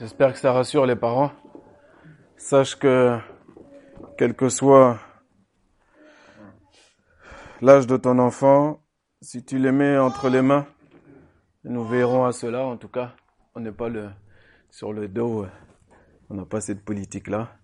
[0.00, 1.32] J'espère que ça rassure les parents.
[2.36, 3.18] Sache que,
[4.16, 5.00] quel que soit
[7.60, 8.80] l'âge de ton enfant,
[9.20, 10.68] si tu les mets entre les mains,
[11.64, 12.64] nous verrons à cela.
[12.64, 13.16] En tout cas,
[13.56, 14.10] on n'est pas le,
[14.70, 15.46] sur le dos,
[16.30, 17.56] on n'a pas cette politique-là,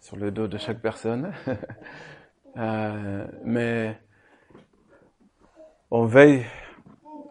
[0.00, 1.32] sur le dos de chaque personne.
[2.56, 4.00] euh, mais
[5.92, 6.44] on veille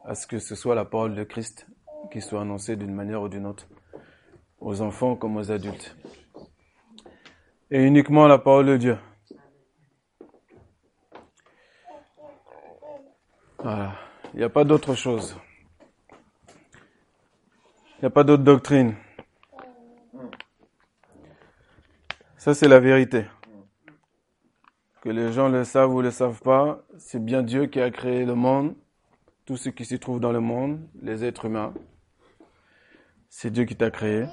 [0.06, 1.68] à ce que ce soit la parole de Christ
[2.14, 3.68] qui soit annoncée d'une manière ou d'une autre,
[4.60, 5.96] aux enfants comme aux adultes.
[7.70, 8.98] Et uniquement la parole de Dieu.
[13.60, 13.94] Voilà.
[14.34, 15.36] Il n'y a pas d'autre chose.
[17.98, 18.96] Il n'y a pas d'autre doctrine.
[22.38, 23.26] Ça, c'est la vérité.
[25.02, 28.26] Que les gens le savent ou le savent pas, c'est bien Dieu qui a créé
[28.26, 28.76] le monde,
[29.46, 31.74] tout ce qui se trouve dans le monde, les êtres humains.
[33.30, 34.26] C'est Dieu qui t'a créé.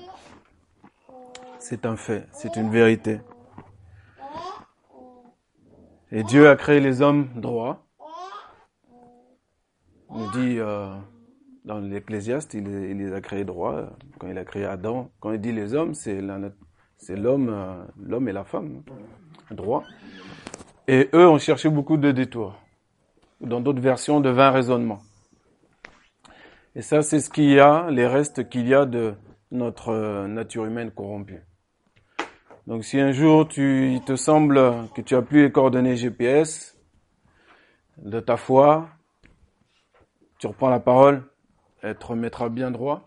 [1.58, 3.20] C'est un fait, c'est une vérité.
[6.12, 7.86] Et Dieu a créé les hommes droits.
[10.10, 10.94] Nous dit euh,
[11.64, 13.90] dans l'Ecclésiaste, il, les a créés droits.
[14.18, 18.32] Quand il a créé Adam, quand il dit les hommes, c'est l'homme, euh, l'homme et
[18.32, 18.82] la femme,
[19.50, 19.82] droit.
[20.86, 22.54] Et eux ont cherché beaucoup de détours.
[23.40, 25.00] Dans d'autres versions, de 20 raisonnements.
[26.76, 29.14] Et ça, c'est ce qu'il y a, les restes qu'il y a de
[29.50, 31.42] notre euh, nature humaine corrompue.
[32.66, 34.58] Donc si un jour tu, il te semble
[34.94, 36.76] que tu as plus les coordonnées GPS
[37.98, 38.88] de ta foi,
[40.38, 41.22] tu reprends la parole,
[41.82, 43.06] elle te remettra bien droit.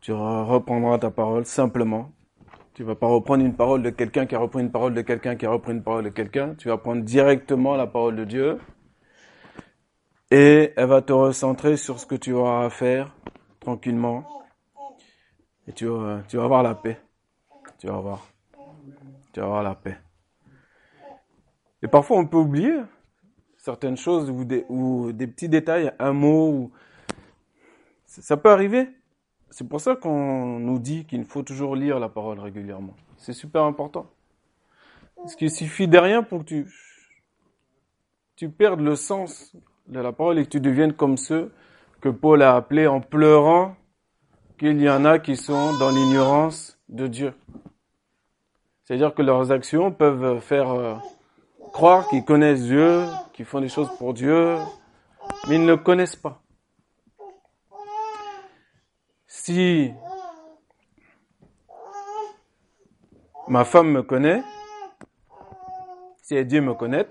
[0.00, 2.10] Tu, reprendras ta parole simplement.
[2.74, 5.36] Tu vas pas reprendre une parole de quelqu'un qui a repris une parole de quelqu'un
[5.36, 6.54] qui a repris une parole de quelqu'un.
[6.56, 8.58] Tu vas prendre directement la parole de Dieu.
[10.30, 13.14] Et elle va te recentrer sur ce que tu auras à faire
[13.58, 14.24] tranquillement.
[15.66, 15.86] Et tu,
[16.28, 17.00] tu vas avoir la paix.
[17.78, 18.26] Tu vas voir.
[19.32, 19.98] Tu vas avoir la paix.
[21.82, 22.80] Et parfois, on peut oublier
[23.56, 26.48] certaines choses ou des, ou des petits détails, un mot.
[26.48, 26.72] Ou...
[28.06, 28.88] Ça peut arriver.
[29.50, 32.94] C'est pour ça qu'on nous dit qu'il faut toujours lire la parole régulièrement.
[33.16, 34.06] C'est super important.
[35.16, 36.66] Parce qu'il suffit de rien pour que tu,
[38.36, 39.56] tu perdes le sens
[39.90, 41.52] de la parole et que tu deviennes comme ceux
[42.00, 43.74] que Paul a appelés en pleurant
[44.58, 47.34] qu'il y en a qui sont dans l'ignorance de Dieu.
[48.84, 50.94] C'est-à-dire que leurs actions peuvent faire euh,
[51.72, 54.56] croire qu'ils connaissent Dieu, qu'ils font des choses pour Dieu,
[55.48, 56.40] mais ils ne le connaissent pas.
[59.26, 59.92] Si
[63.48, 64.42] ma femme me connaît,
[66.22, 67.06] si Dieu me connaît,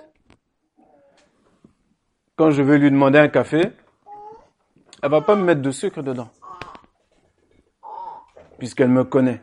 [2.39, 3.73] quand je vais lui demander un café,
[5.03, 6.29] elle va pas me mettre de sucre dedans,
[8.57, 9.41] puisqu'elle me connaît.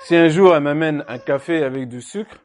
[0.00, 2.36] Si un jour elle m'amène un café avec du sucre,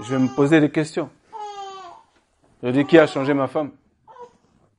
[0.00, 1.10] je vais me poser des questions.
[2.64, 3.70] Je dis qui a changé ma femme?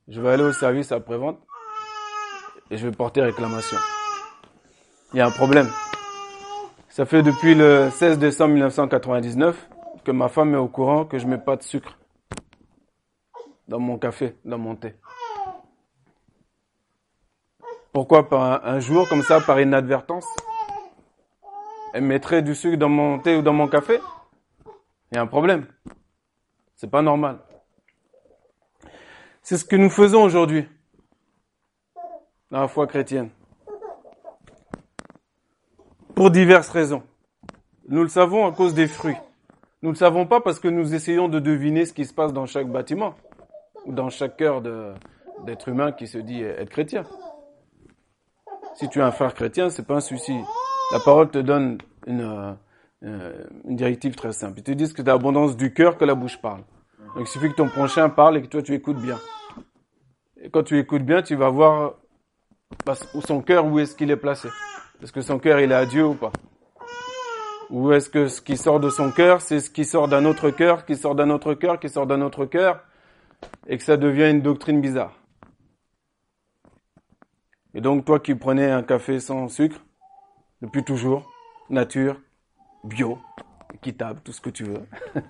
[0.08, 1.40] Je vais aller au service après-vente
[2.70, 3.78] et je vais porter réclamation.
[5.14, 5.70] Il y a un problème.
[6.90, 9.70] Ça fait depuis le 16 décembre 1999
[10.04, 11.98] que ma femme est au courant que je mets pas de sucre
[13.66, 14.94] dans mon café, dans mon thé.
[17.92, 20.26] Pourquoi par un, jour, comme ça, par inadvertance,
[21.94, 24.00] elle mettrait du sucre dans mon thé ou dans mon café?
[25.10, 25.66] Il y a un problème.
[26.74, 27.38] C'est pas normal.
[29.42, 30.68] C'est ce que nous faisons aujourd'hui
[32.50, 33.30] dans la foi chrétienne.
[36.14, 37.02] Pour diverses raisons.
[37.88, 39.16] Nous le savons à cause des fruits.
[39.84, 42.32] Nous ne le savons pas parce que nous essayons de deviner ce qui se passe
[42.32, 43.16] dans chaque bâtiment
[43.84, 44.62] ou dans chaque cœur
[45.44, 47.04] d'être humain qui se dit être chrétien.
[48.76, 50.32] Si tu es un frère chrétien, c'est pas un souci.
[50.90, 52.56] La parole te donne une,
[53.02, 54.60] euh, une directive très simple.
[54.60, 56.62] Ils te disent que c'est l'abondance du cœur que la bouche parle.
[57.14, 59.18] Donc il suffit que ton prochain parle et que toi tu écoutes bien.
[60.40, 61.96] Et quand tu écoutes bien, tu vas voir
[63.12, 64.48] où son cœur, où est-ce qu'il est placé.
[65.02, 66.32] Est-ce que son cœur il est à Dieu ou pas?
[67.70, 70.50] Ou est-ce que ce qui sort de son cœur, c'est ce qui sort d'un autre
[70.50, 72.84] cœur, qui sort d'un autre cœur, qui sort d'un autre cœur,
[73.66, 75.18] et que ça devient une doctrine bizarre
[77.74, 79.80] Et donc toi qui prenais un café sans sucre,
[80.62, 81.30] depuis toujours,
[81.70, 82.20] nature,
[82.84, 83.18] bio,
[83.74, 84.82] équitable, tout ce que tu veux.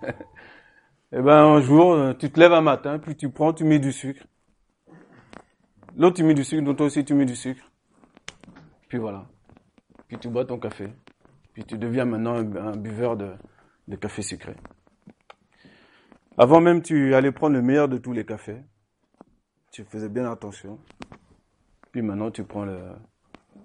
[1.16, 3.92] Eh ben un jour, tu te lèves un matin, puis tu prends, tu mets du
[3.92, 4.24] sucre.
[5.96, 7.62] L'autre, tu mets du sucre, donc toi aussi, tu mets du sucre.
[8.88, 9.24] Puis voilà.
[10.08, 10.88] Puis tu bois ton café.
[11.54, 13.32] Puis tu deviens maintenant un, buveur de,
[13.88, 14.54] de café sucré.
[16.36, 18.60] Avant même, tu allais prendre le meilleur de tous les cafés.
[19.70, 20.78] Tu faisais bien attention.
[21.92, 22.80] Puis maintenant, tu prends le,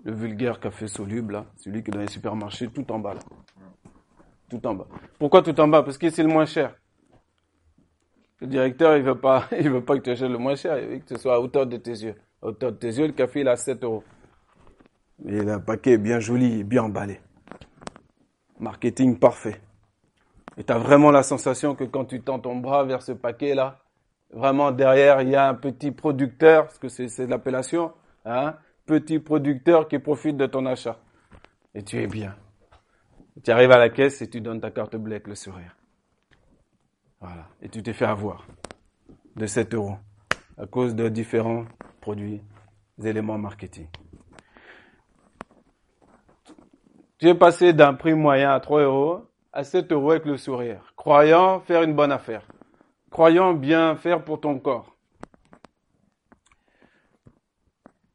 [0.03, 3.15] le vulgaire café soluble, là, celui qui est dans les supermarchés, tout en bas.
[4.50, 4.88] Tout en bas.
[5.18, 5.83] Pourquoi tout en bas?
[5.83, 6.75] Parce que c'est le moins cher.
[8.39, 10.88] Le directeur, il veut pas, il veut pas que tu achètes le moins cher, il
[10.88, 12.15] veut que ce soit à hauteur de tes yeux.
[12.41, 14.03] À hauteur de tes yeux, le café, il a 7 euros.
[15.25, 17.19] Et le paquet est bien joli, bien emballé.
[18.60, 19.62] Marketing parfait.
[20.58, 23.80] Et tu as vraiment la sensation que quand tu tends ton bras vers ce paquet-là,
[24.32, 27.94] vraiment derrière, il y a un petit producteur, parce que c'est l'appellation,
[28.26, 31.00] hein, petit producteur qui profite de ton achat.
[31.74, 32.36] Et tu es bien.
[33.44, 35.76] Tu arrives à la caisse et tu donnes ta carte bleue avec le sourire.
[37.22, 37.48] Voilà.
[37.62, 38.46] Et tu t'es fait avoir
[39.36, 39.96] de 7 euros
[40.58, 41.64] à cause de différents
[42.02, 42.42] produits,
[43.02, 43.88] éléments marketing.
[47.19, 50.94] Tu es passé d'un prix moyen à 3 euros à 7 euros avec le sourire,
[50.95, 52.48] croyant faire une bonne affaire,
[53.10, 54.95] croyant bien faire pour ton corps.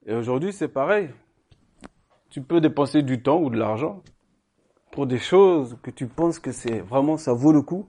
[0.06, 1.10] Et aujourd'hui, c'est pareil.
[2.30, 4.02] Tu peux dépenser du temps ou de l'argent
[4.90, 7.86] pour des choses que tu penses que c'est vraiment ça vaut le coup,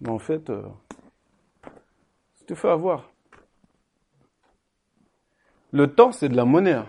[0.00, 0.62] mais en fait, euh,
[2.38, 3.10] tu te fais avoir.
[5.72, 6.82] Le temps, c'est de la monnaie.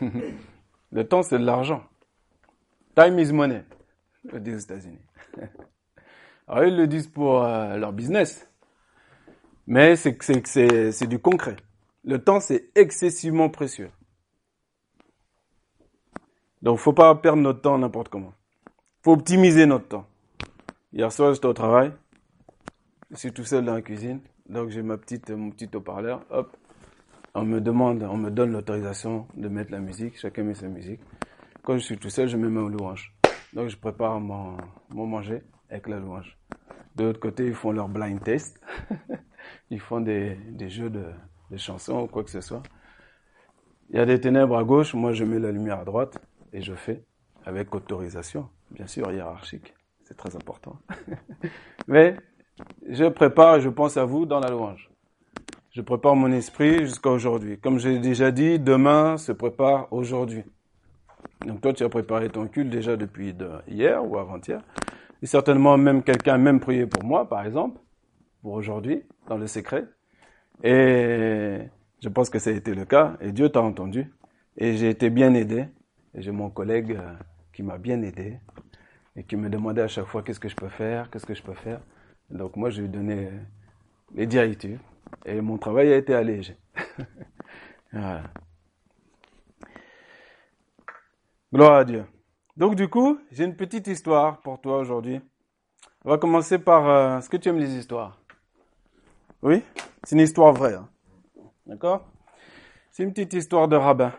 [0.92, 1.84] Le temps, c'est de l'argent.
[2.96, 3.64] Time is money,
[4.32, 4.98] aux États-Unis.
[6.48, 8.50] Alors, ils le disent pour euh, leur business,
[9.68, 11.56] mais c'est du concret.
[12.02, 13.90] Le temps, c'est excessivement précieux.
[16.62, 18.34] Donc, faut pas perdre notre temps n'importe comment.
[19.02, 20.06] Faut optimiser notre temps.
[20.92, 21.92] Hier soir, j'étais au travail.
[23.10, 24.20] Je suis tout seul dans la cuisine.
[24.48, 26.24] Donc, j'ai ma petite, mon petit haut-parleur.
[26.30, 26.56] Hop.
[27.34, 30.18] On me demande, on me donne l'autorisation de mettre la musique.
[30.18, 31.00] Chacun met sa musique.
[31.62, 33.14] Quand je suis tout seul, je me mets aux louanges.
[33.52, 34.56] Donc, je prépare mon,
[34.90, 36.36] mon manger avec la louange.
[36.96, 38.60] De l'autre côté, ils font leur blind test.
[39.70, 41.04] ils font des, des jeux de,
[41.50, 42.62] de chansons ou quoi que ce soit.
[43.90, 46.18] Il y a des ténèbres à gauche, moi je mets la lumière à droite
[46.52, 47.04] et je fais
[47.44, 49.74] avec autorisation, bien sûr hiérarchique,
[50.04, 50.78] c'est très important.
[51.88, 52.16] Mais
[52.88, 54.90] je prépare et je pense à vous dans la louange.
[55.72, 57.56] Je prépare mon esprit jusqu'à aujourd'hui.
[57.56, 60.42] Comme j'ai déjà dit, demain se prépare aujourd'hui.
[61.46, 63.32] Donc toi, tu as préparé ton culte déjà depuis
[63.68, 64.62] hier ou avant-hier.
[65.22, 67.78] Et certainement même quelqu'un a même prié pour moi, par exemple,
[68.42, 69.84] pour aujourd'hui, dans le secret.
[70.64, 71.58] Et
[72.02, 73.16] je pense que ça a été le cas.
[73.20, 74.12] Et Dieu t'a entendu.
[74.56, 75.66] Et j'ai été bien aidé.
[76.14, 77.12] Et j'ai mon collègue euh,
[77.52, 78.38] qui m'a bien aidé
[79.14, 81.42] et qui me demandait à chaque fois qu'est-ce que je peux faire, qu'est-ce que je
[81.44, 81.80] peux faire.
[82.28, 83.30] Donc moi, je lui donnais
[84.16, 84.80] les directives
[85.24, 86.56] et mon travail a été allégé.
[87.92, 88.24] voilà.
[91.52, 92.04] Gloire à Dieu.
[92.56, 95.20] Donc du coup, j'ai une petite histoire pour toi aujourd'hui.
[96.04, 96.88] On va commencer par...
[96.88, 98.20] Euh, est-ce que tu aimes les histoires?
[99.42, 99.62] Oui?
[100.04, 100.74] C'est une histoire vraie.
[100.74, 100.88] Hein.
[101.66, 102.06] D'accord?
[102.90, 104.12] C'est une petite histoire de rabbin.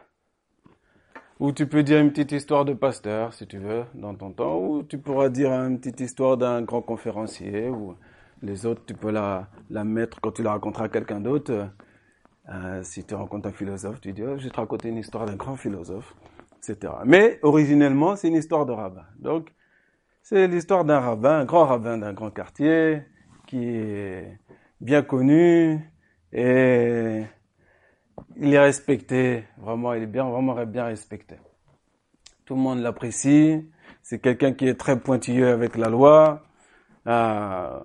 [1.40, 4.60] Ou tu peux dire une petite histoire de pasteur, si tu veux, dans ton temps.
[4.60, 7.70] Ou tu pourras dire une petite histoire d'un grand conférencier.
[8.42, 11.70] Les autres, tu peux la, mettre quand tu la raconteras à quelqu'un d'autre.
[12.50, 15.26] Euh, si tu rencontres un philosophe, tu dis, oh, je vais te raconter une histoire
[15.26, 16.16] d'un grand philosophe,
[16.58, 16.94] etc.
[17.06, 19.06] Mais originellement, c'est une histoire de rabbin.
[19.20, 19.54] Donc,
[20.24, 23.04] c'est l'histoire d'un rabbin, un grand rabbin d'un grand quartier,
[23.48, 24.40] qui est
[24.80, 25.80] bien connu
[26.34, 27.24] et
[28.38, 31.36] il est respecté, vraiment, il est bien, vraiment bien respecté.
[32.46, 33.70] Tout le monde l'apprécie.
[34.02, 36.44] C'est quelqu'un qui est très pointilleux avec la loi.
[37.08, 37.80] Euh,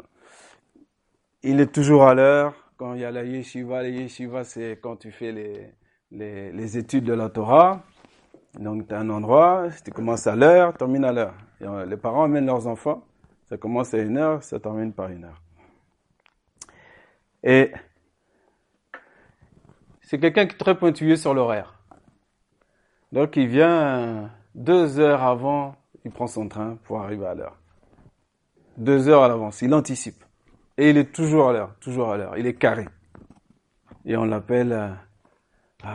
[1.46, 2.54] il est toujours à l'heure.
[2.76, 5.72] Quand il y a la yeshiva, la yeshiva, c'est quand tu fais les,
[6.10, 7.84] les, études de la Torah.
[8.58, 11.34] Donc, tu as un endroit, tu commences à l'heure, termines à l'heure.
[11.62, 13.04] Euh, les parents amènent leurs enfants.
[13.48, 15.40] Ça commence à une heure, ça termine par une heure.
[17.44, 17.72] Et
[20.02, 21.78] c'est quelqu'un qui est très pointilleux sur l'horaire.
[23.12, 27.56] Donc il vient deux heures avant, il prend son train pour arriver à l'heure.
[28.76, 30.25] Deux heures à l'avance, il anticipe.
[30.78, 32.36] Et il est toujours à l'heure, toujours à l'heure.
[32.36, 32.86] Il est carré.
[34.04, 34.90] Et on l'appelle euh,
[35.84, 35.88] euh,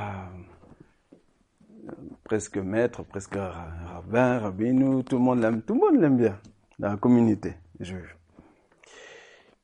[2.24, 6.40] presque maître, presque rabbin, rabbinou, tout le monde l'aime, tout le monde l'aime bien
[6.80, 8.16] dans la communauté juive.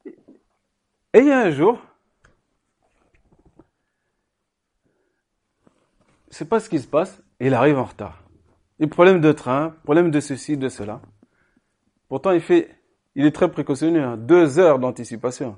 [0.06, 1.82] Et il y a un jour,
[6.30, 8.24] c'est pas ce qui se passe, il arrive en retard.
[8.80, 11.02] Et problème de train, problème de ceci, de cela.
[12.08, 12.77] Pourtant, il fait,
[13.18, 14.16] il est très précautionneux, hein.
[14.16, 15.58] deux heures d'anticipation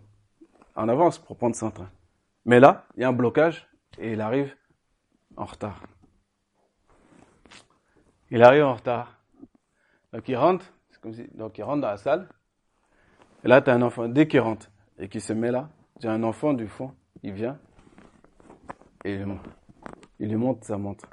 [0.77, 1.89] en avance pour prendre son train.
[2.45, 4.55] Mais là, il y a un blocage et il arrive
[5.35, 5.83] en retard.
[8.31, 9.19] Il arrive en retard.
[10.13, 10.65] Donc il rentre,
[11.01, 12.29] comme si, donc il rentre dans la salle.
[13.43, 16.07] Et là, tu as un enfant, dès qu'il rentre et qu'il se met là, j'ai
[16.07, 17.59] un enfant du fond, il vient
[19.03, 19.19] et
[20.19, 21.09] Il lui montre sa montre.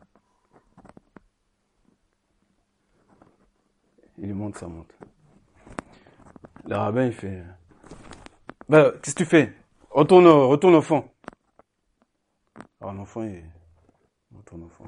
[4.17, 4.95] Il lui montre sa montre.
[6.68, 7.44] Le rabbin, il fait,
[8.68, 9.52] bah, qu'est-ce que tu fais?
[9.90, 11.08] Retourne, retourne au fond.
[12.80, 13.44] Alors l'enfant, il
[14.37, 14.85] retourne au fond.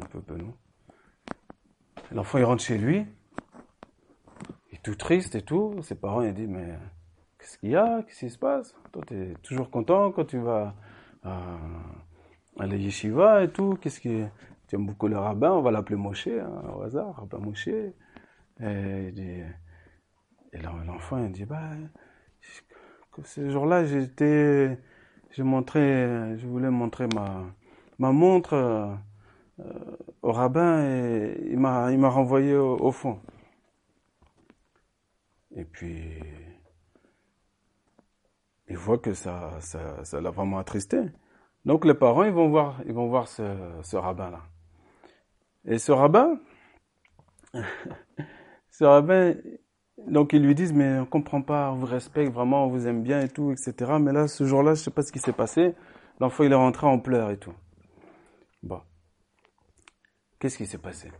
[0.00, 0.54] Un peu penaud.
[2.12, 3.04] L'enfant, il rentre chez lui.
[4.70, 5.82] Il est tout triste et tout.
[5.82, 6.78] Ses parents, ils disent, mais
[7.38, 8.02] qu'est-ce qu'il y a?
[8.02, 8.74] Qu'est-ce qui se passe?
[8.92, 10.74] Toi, tu toujours content quand tu vas
[11.24, 11.58] à,
[12.60, 13.76] à la yeshiva et tout.
[13.80, 14.22] Qu'est-ce qui,
[14.68, 17.68] tu aimes beaucoup le rabbin, on va l'appeler Moshe, hein, au hasard, rabbin Moshe.
[17.68, 19.44] Et,
[20.52, 21.70] et l'enfant, il dit, bah,
[23.24, 24.78] ce jour-là, j'étais,
[25.30, 27.44] j'ai montré, je voulais montrer ma,
[27.98, 28.94] ma montre euh,
[30.22, 33.20] au rabbin et il m'a, il m'a renvoyé au, fond.
[35.54, 36.18] Et puis,
[38.68, 41.00] il voit que ça, ça, ça l'a vraiment attristé.
[41.64, 43.42] Donc les parents, ils vont voir, ils vont voir ce,
[43.82, 44.40] ce rabbin-là.
[45.64, 46.40] Et ce rabbin,
[48.70, 49.34] ce rabbin,
[50.06, 53.02] donc ils lui disent, mais on comprend pas, on vous respecte vraiment, on vous aime
[53.02, 53.92] bien et tout, etc.
[54.00, 55.74] Mais là, ce jour-là, je sais pas ce qui s'est passé.
[56.20, 57.54] L'enfant, il est rentré en pleurs et tout.
[58.62, 58.80] Bon.
[60.38, 61.10] Qu'est-ce qui s'est passé?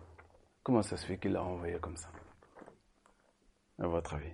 [0.62, 2.08] Comment ça se fait qu'il l'a envoyé comme ça?
[3.78, 4.32] À votre avis?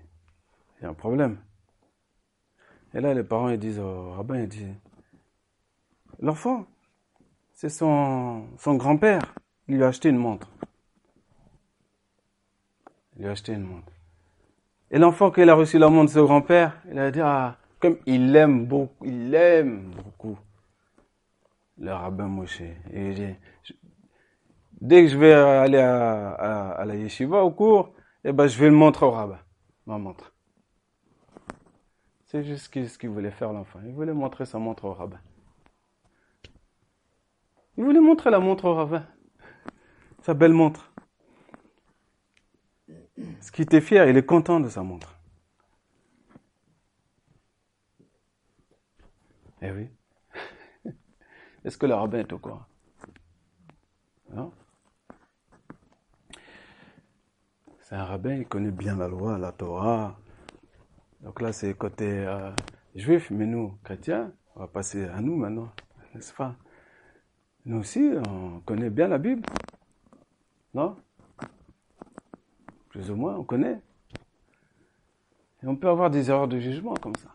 [0.78, 1.38] Il y a un problème.
[2.94, 4.74] Et là, les parents, ils disent au rabbin, ils disent,
[6.20, 6.66] l'enfant,
[7.52, 9.34] c'est son, son grand-père.
[9.68, 10.50] Il lui a acheté une montre.
[13.16, 13.92] Il lui a acheté une montre.
[14.90, 17.56] Et l'enfant, quand il a reçu la montre de son grand-père, il a dit, ah,
[17.80, 20.38] comme il aime beaucoup, il aime beaucoup
[21.78, 22.60] le rabbin Moshe.
[22.60, 23.34] Et il dit,
[24.80, 26.30] dès que je vais aller à,
[26.72, 27.92] à, la yeshiva au cours,
[28.24, 29.38] eh ben, je vais le montrer au rabbin,
[29.86, 30.32] ma montre.
[32.26, 33.78] C'est juste ce qu'il voulait faire l'enfant.
[33.84, 35.20] Il voulait montrer sa montre au rabbin.
[37.76, 39.04] Il voulait montrer la montre au rabbin.
[40.20, 40.92] Sa belle montre.
[43.40, 45.18] Ce qui était fier, il est content de sa montre.
[49.60, 49.88] Eh oui.
[51.64, 52.64] Est-ce que le rabbin est au courant?
[54.30, 54.52] Non?
[57.80, 60.18] C'est un rabbin, il connaît bien la loi, la Torah.
[61.22, 62.52] Donc là, c'est côté euh,
[62.94, 65.72] juif, mais nous, chrétiens, on va passer à nous maintenant,
[66.14, 66.54] n'est-ce pas?
[67.64, 69.42] Nous aussi, on connaît bien la Bible.
[70.74, 70.96] Non?
[72.88, 73.80] Plus ou moins, on connaît.
[75.62, 77.30] Et on peut avoir des erreurs de jugement comme ça.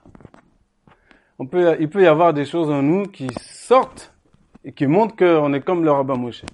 [1.40, 4.14] On peut, il peut y avoir des choses en nous qui sortent
[4.64, 6.46] et qui montrent qu'on est comme le rabbin Moshe.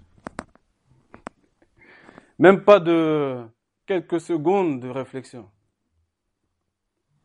[2.39, 3.43] Même pas de
[3.85, 5.49] quelques secondes de réflexion.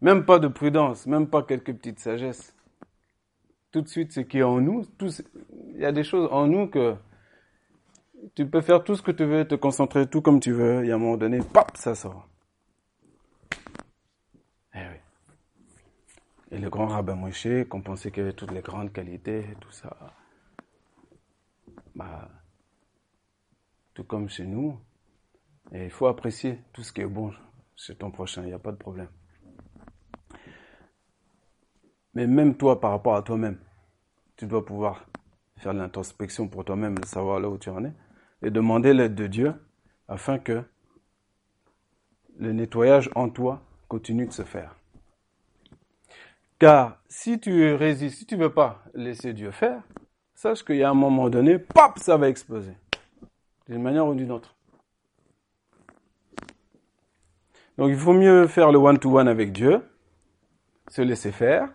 [0.01, 2.55] Même pas de prudence, même pas quelques petites sagesses.
[3.71, 4.85] Tout de suite, ce qui est en nous,
[5.75, 6.95] il y a des choses en nous que
[8.35, 10.91] tu peux faire tout ce que tu veux, te concentrer tout comme tu veux, et
[10.91, 12.29] à un moment donné, pop, ça sort.
[14.75, 14.97] Eh oui.
[16.51, 19.97] Et le grand rabbin Moshe, qu'on pensait qu'il avait toutes les grandes qualités, tout ça,
[21.95, 22.29] bah,
[23.93, 24.79] tout comme chez nous,
[25.73, 27.33] et il faut apprécier tout ce qui est bon
[27.77, 29.09] chez ton prochain, il n'y a pas de problème.
[32.15, 33.59] Mais même toi, par rapport à toi-même,
[34.37, 35.07] tu dois pouvoir
[35.57, 37.93] faire l'introspection pour toi-même, savoir là où tu en es
[38.45, 39.55] et demander l'aide de Dieu
[40.07, 40.63] afin que
[42.39, 44.77] le nettoyage en toi continue de se faire.
[46.59, 49.83] Car si tu résistes, si tu ne veux pas laisser Dieu faire,
[50.35, 51.59] sache qu'il y a un moment donné,
[51.97, 52.77] ça va exploser.
[53.69, 54.55] D'une manière ou d'une autre.
[57.79, 59.83] Donc il faut mieux faire le one-to-one avec Dieu,
[60.89, 61.69] se laisser faire,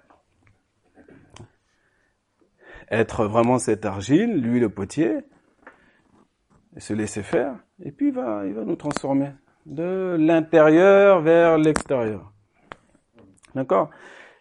[2.89, 5.19] être vraiment cette argile, lui le potier,
[6.75, 9.31] et se laisser faire, et puis il va, il va nous transformer
[9.65, 12.31] de l'intérieur vers l'extérieur.
[13.55, 13.89] D'accord?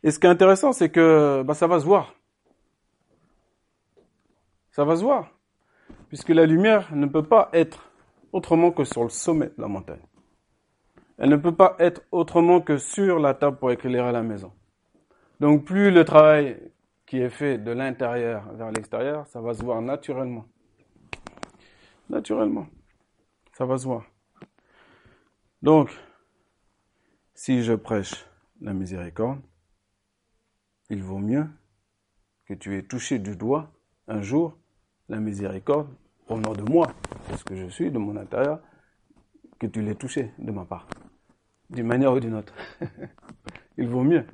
[0.03, 2.15] Et ce qui est intéressant, c'est que bah, ça va se voir.
[4.71, 5.31] Ça va se voir.
[6.09, 7.91] Puisque la lumière ne peut pas être
[8.33, 10.03] autrement que sur le sommet de la montagne.
[11.19, 14.53] Elle ne peut pas être autrement que sur la table pour éclairer la maison.
[15.41, 16.61] Donc plus le travail
[17.07, 20.45] qui est fait de l'intérieur vers l'extérieur, ça va se voir naturellement
[22.09, 22.67] naturellement.
[23.53, 24.05] Ça va se voir.
[25.62, 25.91] Donc,
[27.35, 28.27] si je prêche
[28.61, 29.41] la miséricorde,
[30.91, 31.47] il vaut mieux
[32.47, 33.71] que tu aies touché du doigt
[34.07, 34.57] un jour
[35.09, 35.88] la miséricorde
[36.29, 36.93] au nom de moi,
[37.29, 38.61] parce que je suis de mon intérieur,
[39.59, 40.87] que tu l'aies touché de ma part,
[41.71, 42.55] d'une manière ou d'une autre.
[43.79, 44.25] il vaut mieux.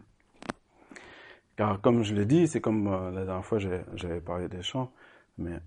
[1.57, 4.93] Car comme je l'ai dit, c'est comme euh, la dernière fois j'avais parlé des chants,
[5.39, 5.61] Mais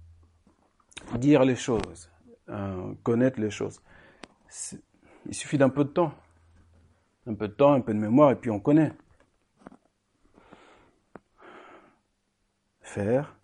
[1.16, 2.10] dire les choses,
[2.50, 3.82] euh, connaître les choses,
[5.26, 6.14] il suffit d'un peu de temps.
[7.26, 8.94] Un peu de temps, un peu de mémoire, et puis on connaît.
[12.82, 13.36] Faire,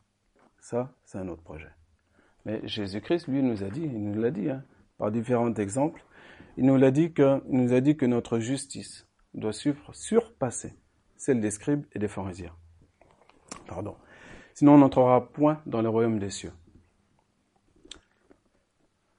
[0.60, 1.70] ça, c'est un autre projet.
[2.46, 4.64] Mais Jésus-Christ, lui, nous a dit, il nous l'a dit, hein,
[4.98, 6.04] par différents exemples,
[6.56, 10.78] il nous l'a dit que, il nous a dit que notre justice doit surpasser
[11.18, 12.56] celle des scribes et des pharisiens.
[13.68, 13.96] Pardon.
[14.54, 16.54] Sinon, on n'entrera point dans le royaume des cieux.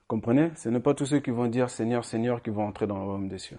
[0.07, 0.51] Comprenez?
[0.57, 3.05] Ce n'est pas tous ceux qui vont dire Seigneur, Seigneur qui vont entrer dans le
[3.05, 3.59] royaume des cieux.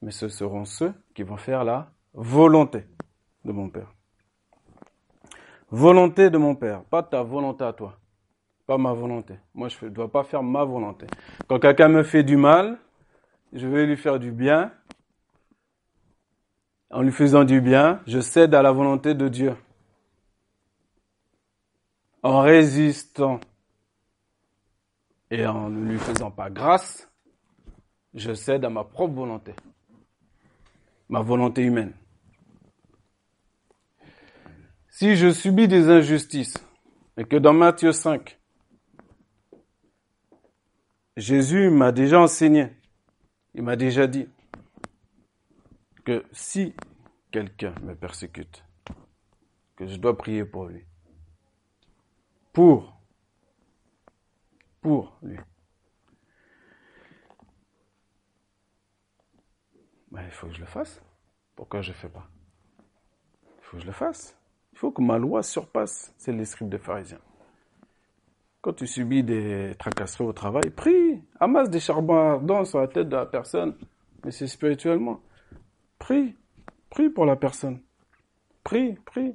[0.00, 2.84] Mais ce seront ceux qui vont faire la volonté
[3.44, 3.92] de mon Père.
[5.70, 7.98] Volonté de mon Père, pas ta volonté à toi,
[8.66, 9.34] pas ma volonté.
[9.54, 11.06] Moi, je ne dois pas faire ma volonté.
[11.46, 12.78] Quand quelqu'un me fait du mal,
[13.52, 14.72] je vais lui faire du bien.
[16.90, 19.54] En lui faisant du bien, je cède à la volonté de Dieu.
[22.22, 23.40] En résistant
[25.30, 27.10] et en ne lui faisant pas grâce,
[28.14, 29.54] je cède à ma propre volonté,
[31.08, 31.94] ma volonté humaine.
[34.88, 36.56] Si je subis des injustices
[37.16, 38.38] et que dans Matthieu 5,
[41.16, 42.72] Jésus m'a déjà enseigné,
[43.54, 44.28] il m'a déjà dit
[46.04, 46.74] que si
[47.30, 48.64] quelqu'un me persécute,
[49.76, 50.84] que je dois prier pour lui.
[52.52, 52.97] Pour
[54.80, 55.38] pour lui.
[60.10, 61.02] Ben, il faut que je le fasse.
[61.54, 62.26] Pourquoi je ne fais pas?
[63.58, 64.38] Il faut que je le fasse.
[64.72, 67.20] Il faut que ma loi surpasse celle des scribes des pharisiens.
[68.60, 73.08] Quand tu subis des tracasseries au travail, prie, amasse des charbons ardents sur la tête
[73.08, 73.76] de la personne,
[74.24, 75.20] mais c'est spirituellement.
[75.98, 76.36] Prie,
[76.90, 77.80] prie pour la personne.
[78.64, 79.34] Prie, prie.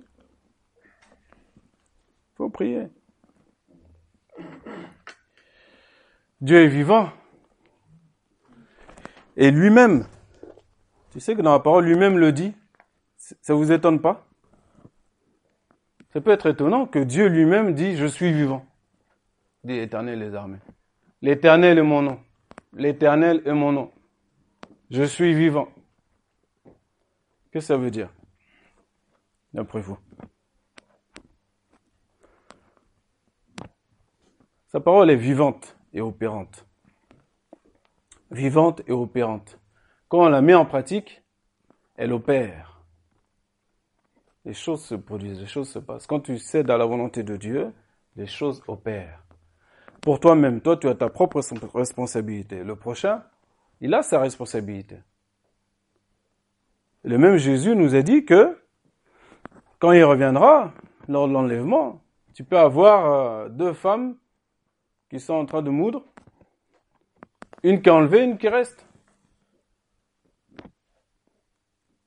[0.83, 2.87] Il faut prier.
[6.43, 7.09] Dieu est vivant.
[9.37, 10.05] Et lui-même,
[11.11, 12.53] tu sais que dans la parole, lui-même le dit,
[13.15, 14.27] ça vous étonne pas?
[16.11, 18.65] Ça peut être étonnant que Dieu lui-même dit, je suis vivant.
[19.63, 20.59] Dit éternel les armées.
[21.21, 22.19] L'éternel est mon nom.
[22.73, 23.93] L'éternel est mon nom.
[24.91, 25.69] Je suis vivant.
[27.53, 28.09] Qu'est-ce que ça veut dire
[29.53, 29.97] D'après vous?
[34.67, 36.65] Sa parole est vivante et opérante.
[38.31, 39.59] Vivante et opérante.
[40.09, 41.23] Quand on la met en pratique,
[41.95, 42.81] elle opère.
[44.45, 46.07] Les choses se produisent, les choses se passent.
[46.07, 47.71] Quand tu cèdes à la volonté de Dieu,
[48.15, 49.23] les choses opèrent.
[50.01, 51.41] Pour toi-même, toi, tu as ta propre
[51.73, 52.63] responsabilité.
[52.63, 53.23] Le prochain,
[53.79, 54.97] il a sa responsabilité.
[57.03, 58.57] Le même Jésus nous a dit que
[59.79, 60.73] quand il reviendra,
[61.07, 62.01] lors de l'enlèvement,
[62.33, 64.17] tu peux avoir euh, deux femmes
[65.13, 66.03] qui sont en train de moudre.
[67.61, 68.83] Une qui est enlevée, une qui reste.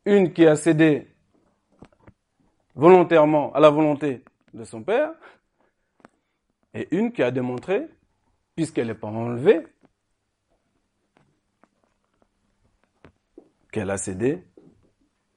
[0.04, 1.14] Une qui a cédé
[2.74, 5.12] volontairement à la volonté de son père.
[6.74, 7.86] Et une qui a démontré,
[8.56, 9.64] puisqu'elle n'est pas enlevée,
[13.70, 14.42] qu'elle a cédé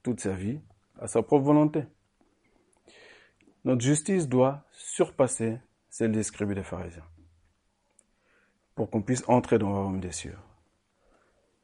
[0.02, 0.60] toute sa vie
[1.00, 1.84] à sa propre volonté.
[3.64, 7.06] Notre justice doit surpasser celle des scribes et des pharisiens
[8.80, 10.38] pour qu'on puisse entrer dans le royaume des cieux.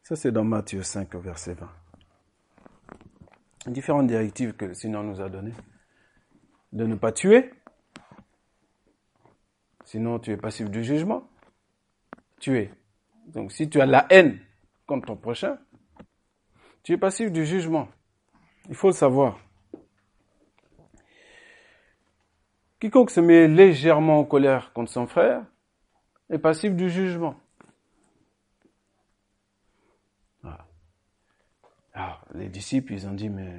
[0.04, 1.70] Ça, c'est dans Matthieu 5, verset 20.
[3.68, 5.54] Différentes directives que le Seigneur nous a données.
[6.74, 7.54] De ne pas tuer,
[9.86, 11.26] sinon tu es passif du jugement.
[12.42, 12.74] Tuer.
[13.28, 14.38] Donc si tu as la haine
[14.86, 15.58] contre ton prochain,
[16.84, 17.88] tu es passif du jugement.
[18.68, 19.40] Il faut le savoir.
[22.82, 25.46] Quiconque se met légèrement en colère contre son frère
[26.30, 27.36] est passif du jugement.
[31.94, 33.58] Alors, les disciples, ils ont dit, mais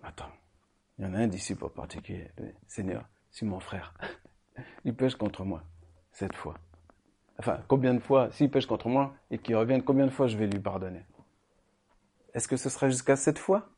[0.00, 0.30] attends,
[0.96, 2.30] il y en a un disciple en particulier,
[2.68, 3.94] Seigneur, si mon frère,
[4.84, 5.64] il pêche contre moi,
[6.12, 6.54] cette fois.
[7.38, 10.36] Enfin, combien de fois, s'il pêche contre moi et qu'il revienne, combien de fois je
[10.36, 11.04] vais lui pardonner?
[12.32, 13.70] Est-ce que ce sera jusqu'à sept fois?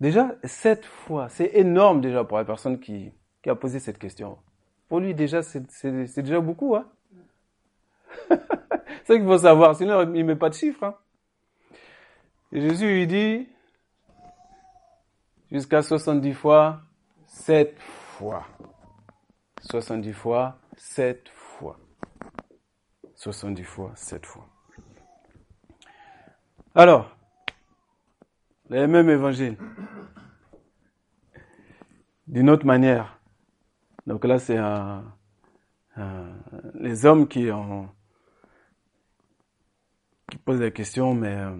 [0.00, 3.12] Déjà, sept fois, c'est énorme déjà pour la personne qui
[3.44, 4.38] a posé cette question.
[4.92, 6.76] Pour lui, déjà, c'est déjà beaucoup.
[6.76, 6.86] Hein
[8.28, 8.36] c'est
[9.06, 10.84] ce qu'il faut savoir, sinon il ne met pas de chiffres.
[10.84, 10.94] Hein.
[12.52, 13.48] Et Jésus lui dit,
[15.50, 16.82] jusqu'à 70 fois,
[17.24, 18.46] 7 fois.
[19.62, 21.78] 70 fois, 7 fois.
[23.14, 24.46] 70 fois, 7 fois.
[26.74, 27.16] Alors,
[28.68, 29.56] le même évangile,
[32.26, 33.21] d'une autre manière,
[34.06, 34.58] Donc là, c'est
[36.74, 37.88] les hommes qui, ont,
[40.30, 41.56] qui posent la question, mais euh,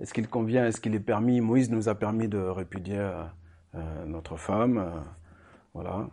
[0.00, 1.40] est-ce qu'il convient, est-ce qu'il est permis?
[1.40, 3.24] Moïse nous a permis de répudier euh,
[3.74, 5.04] euh, notre femme,
[5.74, 6.08] voilà.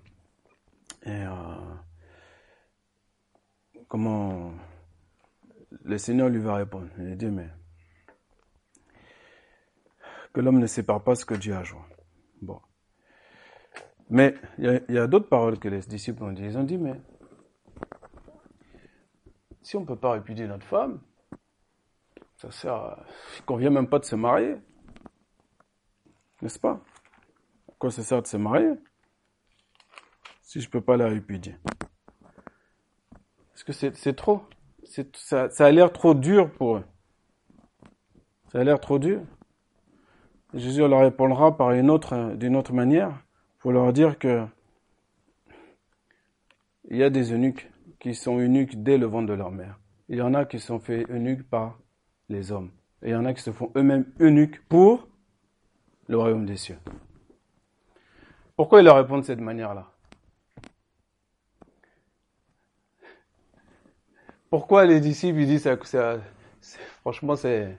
[1.06, 1.24] Et
[3.88, 4.54] comment
[5.84, 6.88] le Seigneur lui va répondre?
[6.98, 7.50] Il dit, mais
[10.34, 11.86] que l'homme ne sépare pas ce que Dieu a joint.
[12.42, 12.60] Bon.
[14.10, 16.44] Mais il y a, d'autres paroles que les disciples ont dit.
[16.44, 17.00] Ils ont dit, mais
[19.62, 21.00] si on ne peut pas répudier notre femme,
[22.38, 22.98] ça sert
[23.36, 24.56] Il ne convient même pas de se marier.
[26.42, 26.82] N'est-ce pas?
[27.78, 28.74] Quoi ça sert de se marier
[30.42, 31.56] si je ne peux pas la répudier?
[33.52, 34.42] Parce que c'est trop.
[35.14, 36.84] Ça, ça a l'air trop dur pour eux.
[38.52, 39.22] Ça a l'air trop dur.
[40.56, 43.24] Jésus leur répondra par une autre, d'une autre manière
[43.60, 44.46] pour leur dire que
[46.90, 47.70] il y a des eunuques
[48.00, 49.80] qui sont eunuques dès le ventre de leur mère.
[50.08, 51.78] Il y en a qui sont faits eunuques par
[52.30, 52.72] les hommes.
[53.04, 55.08] Et il y en a qui se font eux-mêmes eunuques pour
[56.08, 56.80] le royaume des cieux.
[58.56, 59.92] Pourquoi ils leur répondent de cette manière-là?
[64.50, 66.20] Pourquoi les disciples disent que
[67.02, 67.78] franchement c'est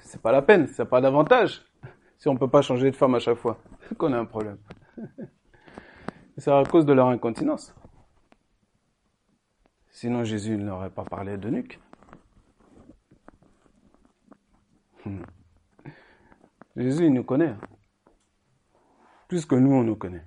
[0.00, 1.64] c'est pas la peine, c'est pas d'avantage
[2.18, 3.58] si on peut pas changer de femme à chaque fois
[3.98, 4.58] qu'on a un problème.
[6.36, 7.74] C'est à cause de leur incontinence.
[9.90, 11.80] Sinon Jésus n'aurait pas parlé de nuque.
[15.04, 15.22] Hmm.
[16.76, 17.56] Jésus, il nous connaît.
[19.26, 20.24] Plus que nous, on nous connaît.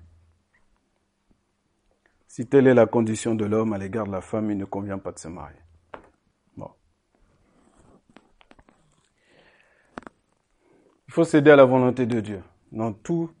[2.26, 4.98] Si telle est la condition de l'homme à l'égard de la femme, il ne convient
[4.98, 5.58] pas de se marier.
[6.56, 6.70] Bon.
[11.08, 13.34] Il faut céder à la volonté de Dieu dans toute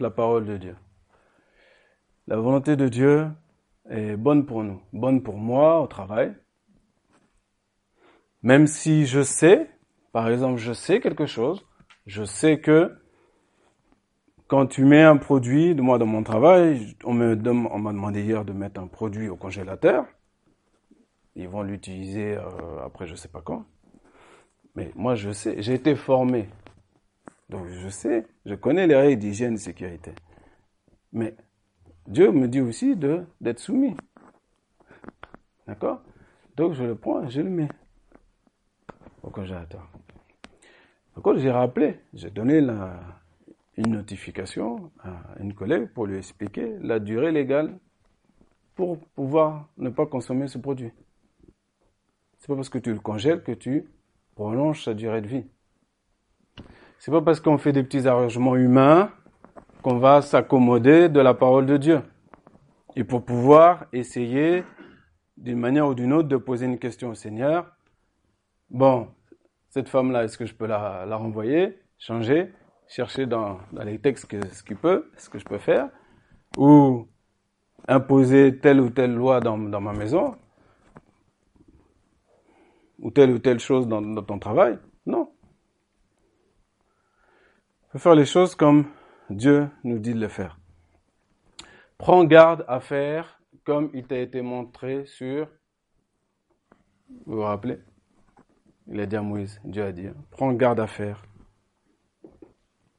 [0.00, 0.76] la parole de Dieu.
[2.26, 3.28] La volonté de Dieu
[3.88, 6.34] est bonne pour nous, bonne pour moi au travail.
[8.42, 9.68] Même si je sais,
[10.12, 11.66] par exemple, je sais quelque chose,
[12.06, 12.96] je sais que
[14.46, 18.80] quand tu mets un produit, moi dans mon travail, on m'a demandé hier de mettre
[18.80, 20.06] un produit au congélateur.
[21.36, 23.64] Ils vont l'utiliser euh, après je sais pas quand.
[24.74, 26.48] Mais moi je sais, j'ai été formé.
[27.50, 30.12] Donc je sais, je connais les règles d'hygiène et sécurité.
[31.12, 31.34] Mais
[32.06, 33.96] Dieu me dit aussi d'être soumis.
[35.66, 36.00] D'accord?
[36.56, 37.68] Donc je le prends, je le mets
[39.24, 39.90] au congélateur.
[41.16, 43.00] Donc j'ai rappelé, j'ai donné la,
[43.76, 47.76] une notification à une collègue pour lui expliquer la durée légale
[48.76, 50.92] pour pouvoir ne pas consommer ce produit.
[52.38, 53.90] C'est pas parce que tu le congèles que tu
[54.36, 55.46] prolonges sa durée de vie.
[57.00, 59.10] C'est pas parce qu'on fait des petits arrangements humains
[59.82, 62.02] qu'on va s'accommoder de la parole de Dieu.
[62.94, 64.64] Et pour pouvoir essayer,
[65.38, 67.74] d'une manière ou d'une autre, de poser une question au Seigneur,
[68.68, 69.08] bon,
[69.70, 72.52] cette femme-là, est-ce que je peux la, la renvoyer, changer,
[72.86, 75.88] chercher dans, dans les textes ce qu'il peut, ce que je peux faire,
[76.58, 77.08] ou
[77.88, 80.36] imposer telle ou telle loi dans, dans ma maison,
[82.98, 84.78] ou telle ou telle chose dans, dans ton travail?
[85.06, 85.32] Non.
[87.79, 88.86] Il faire les choses comme
[89.30, 90.58] Dieu nous dit de le faire.
[91.98, 95.48] Prends garde à faire comme il t'a été montré sur...
[97.26, 97.78] Vous vous rappelez?
[98.86, 101.24] Il a dit à Moïse, Dieu a dit, prends garde à faire.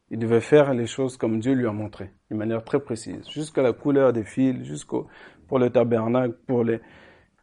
[0.10, 3.62] Il devait faire les choses comme Dieu lui a montré, d'une manière très précise, jusqu'à
[3.62, 5.08] la couleur des fils, jusqu'au
[5.48, 6.82] pour le tabernacle, pour les,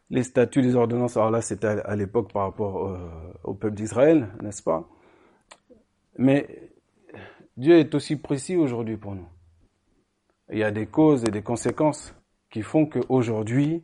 [0.09, 1.17] les statuts, les ordonnances.
[1.17, 4.87] Alors là, c'était à, l'époque par rapport au, au peuple d'Israël, n'est-ce pas?
[6.17, 6.68] Mais
[7.59, 9.27] Dieu est aussi précis aujourd'hui pour nous.
[10.49, 12.15] Il y a des causes et des conséquences
[12.49, 13.83] qui font qu'aujourd'hui,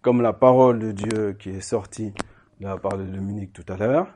[0.00, 2.12] comme la parole de Dieu qui est sortie
[2.58, 4.08] de la part de Dominique tout à l'heure,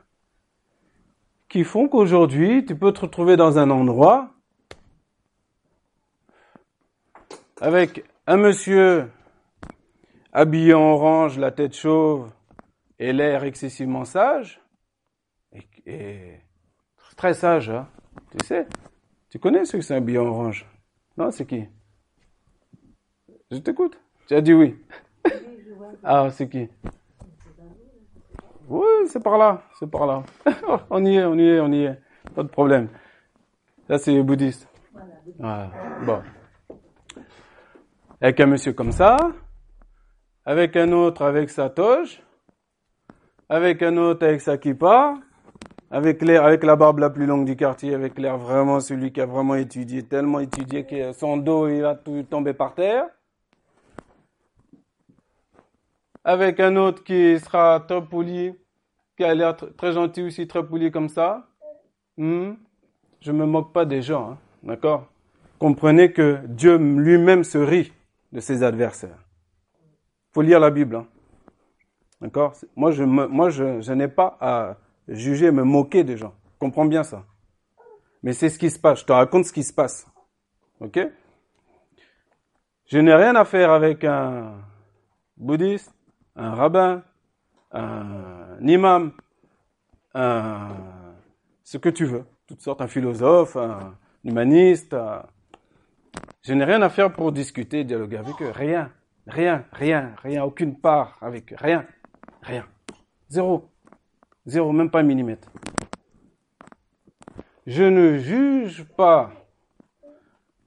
[1.47, 4.33] qui font qu'aujourd'hui, tu peux te retrouver dans un endroit
[7.61, 9.09] avec un monsieur
[10.33, 12.29] habillé en orange, la tête chauve
[12.99, 14.59] et l'air excessivement sage,
[15.85, 16.41] et,
[17.15, 17.87] très sage, hein,
[18.31, 18.67] tu sais,
[19.29, 20.65] tu connais ceux qui sont habillés en orange?
[21.17, 21.65] Non, c'est qui?
[23.51, 23.99] Je t'écoute.
[24.27, 24.75] Tu as dit oui.
[26.03, 26.67] ah, c'est qui?
[28.67, 30.23] Oui, c'est par là, c'est par là.
[30.89, 32.01] on y est, on y est, on y est.
[32.35, 32.89] Pas de problème.
[33.87, 34.67] Ça, c'est les bouddhistes.
[35.39, 35.71] Voilà.
[36.05, 36.21] Bon.
[38.19, 39.17] Avec un monsieur comme ça,
[40.45, 42.21] avec un autre avec sa toge,
[43.47, 45.15] avec un autre avec sa kippa,
[45.89, 49.21] avec l'air, avec la barbe la plus longue du quartier, avec l'air vraiment celui qui
[49.21, 53.05] a vraiment étudié, tellement étudié que son dos, il a tout tombé par terre.
[56.23, 58.53] Avec un autre qui sera très poli,
[59.15, 61.47] qui a l'air très gentil aussi, très poli comme ça.
[62.17, 62.53] Hmm?
[63.21, 65.07] Je me moque pas des gens, hein, d'accord?
[65.57, 67.93] Comprenez que Dieu lui-même se rit
[68.33, 69.17] de ses adversaires.
[70.33, 71.07] Faut lire la Bible, hein,
[72.19, 72.53] d'accord?
[72.75, 74.75] Moi, je, moi, je, je n'ai pas à
[75.07, 76.33] juger, me moquer des gens.
[76.59, 77.25] Comprends bien ça.
[78.23, 79.01] Mais c'est ce qui se passe.
[79.01, 80.07] Je te raconte ce qui se passe.
[80.79, 80.99] Ok?
[82.85, 84.55] Je n'ai rien à faire avec un
[85.35, 85.93] bouddhiste,
[86.35, 87.03] un rabbin,
[87.71, 89.11] un imam,
[90.13, 90.69] un,
[91.63, 92.25] ce que tu veux.
[92.47, 94.95] Toutes sortes, un philosophe, un humaniste.
[96.43, 98.51] Je n'ai rien à faire pour discuter, dialoguer avec eux.
[98.51, 98.91] Rien.
[99.27, 101.57] Rien, rien, rien, aucune part avec eux.
[101.59, 101.85] Rien.
[102.41, 102.65] Rien.
[103.27, 103.69] Zéro.
[104.47, 105.51] Zéro, même pas un millimètre.
[107.65, 109.33] Je ne juge pas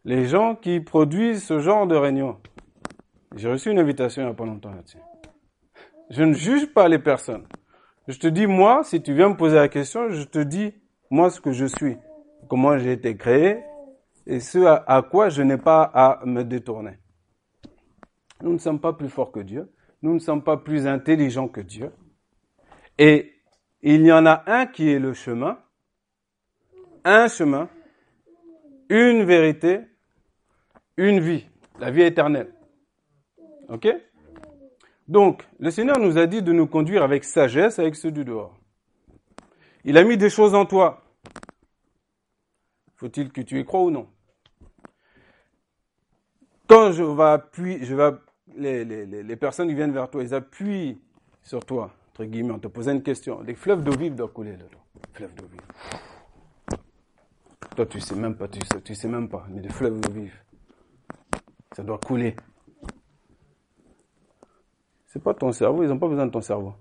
[0.05, 2.39] les gens qui produisent ce genre de réunion.
[3.37, 4.99] J'ai reçu une invitation il n'y a pas longtemps là-dessus.
[6.11, 7.47] Je ne juge pas les personnes.
[8.07, 10.75] Je te dis, moi, si tu viens me poser la question, je te dis,
[11.11, 11.97] moi, ce que je suis,
[12.49, 13.63] comment j'ai été créé
[14.27, 16.99] et ce à quoi je n'ai pas à me détourner.
[18.43, 19.73] Nous ne sommes pas plus forts que Dieu.
[20.03, 21.93] Nous ne sommes pas plus intelligents que Dieu.
[22.99, 23.40] Et
[23.83, 25.59] il y en a un qui est le chemin,
[27.05, 27.69] un chemin,
[28.89, 29.81] une vérité,
[30.97, 31.47] une vie,
[31.79, 32.53] la vie éternelle.
[33.69, 33.89] OK?
[35.09, 38.57] Donc, le Seigneur nous a dit de nous conduire avec sagesse avec ceux du dehors.
[39.85, 41.03] Il a mis des choses en toi.
[42.97, 44.09] Faut-il que tu y crois ou non?
[46.69, 48.11] Quand je vais appuyer, je vais,
[48.55, 51.01] les, les, les personnes qui viennent vers toi, ils appuient
[51.43, 53.41] sur toi, entre guillemets, on te pose une question.
[53.43, 54.85] Les fleuves d'eau vive doivent couler là-dedans.
[55.13, 56.79] Fleuves d'eau vive.
[57.77, 60.13] Toi, tu sais même pas, tu sais, tu sais même pas, mais des fleuves d'eau
[60.13, 60.37] vive.
[61.75, 62.35] Ça doit couler.
[65.07, 66.75] C'est pas ton cerveau, ils n'ont pas besoin de ton cerveau.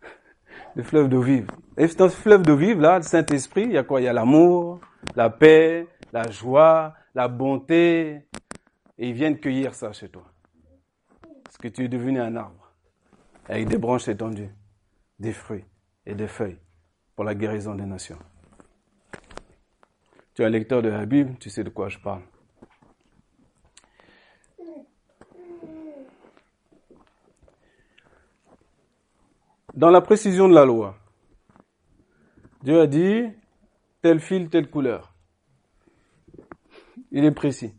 [0.76, 1.48] Des fleuves d'eau vive.
[1.76, 4.00] Et dans ce fleuve d'eau vive, là, le Saint-Esprit, il y a quoi?
[4.00, 4.80] Il y a l'amour,
[5.16, 8.22] la paix, la joie, la bonté.
[8.98, 10.24] Et ils viennent cueillir ça chez toi.
[11.44, 12.61] Parce que tu es devenu un arbre.
[13.48, 14.50] Avec des branches étendues,
[15.18, 15.64] des fruits
[16.06, 16.58] et des feuilles
[17.14, 18.18] pour la guérison des nations.
[20.34, 22.22] Tu es un lecteur de la Bible, tu sais de quoi je parle.
[29.74, 30.98] Dans la précision de la loi,
[32.62, 33.24] Dieu a dit
[34.02, 35.14] tel fil, telle couleur.
[37.10, 37.74] Il est précis.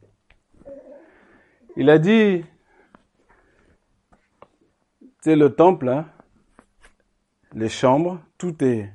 [1.75, 2.43] Il a dit,
[5.23, 6.05] c'est le temple, hein,
[7.55, 8.91] les chambres, tout est,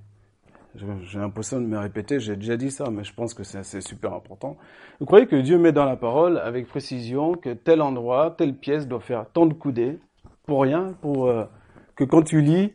[0.75, 4.13] j'ai l'impression de me répéter, j'ai déjà dit ça, mais je pense que c'est super
[4.13, 4.59] important.
[5.01, 8.87] Vous croyez que Dieu met dans la parole avec précision que tel endroit, telle pièce
[8.87, 9.99] doit faire tant de coudées,
[10.45, 11.45] pour rien, pour euh,
[11.97, 12.75] que quand tu lis,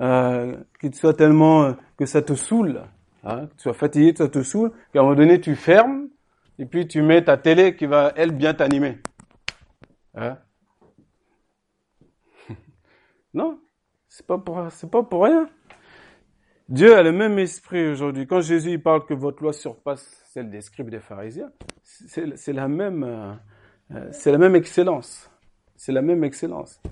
[0.00, 2.82] euh, qu'il soit tellement euh, que ça te saoule,
[3.22, 6.08] hein, que tu sois fatigué, que ça te saoule, qu'à un moment donné tu fermes
[6.58, 8.98] et puis tu mets ta télé qui va elle bien t'animer.
[10.16, 10.38] Hein
[13.38, 13.60] non,
[14.08, 15.48] c'est pas pas pour rien.
[16.68, 18.26] Dieu a le même esprit aujourd'hui.
[18.26, 21.52] Quand Jésus parle que votre loi surpasse celle des scribes et des pharisiens,
[21.84, 25.30] c'est la même euh, c'est la même excellence.
[25.76, 26.82] C'est la même excellence.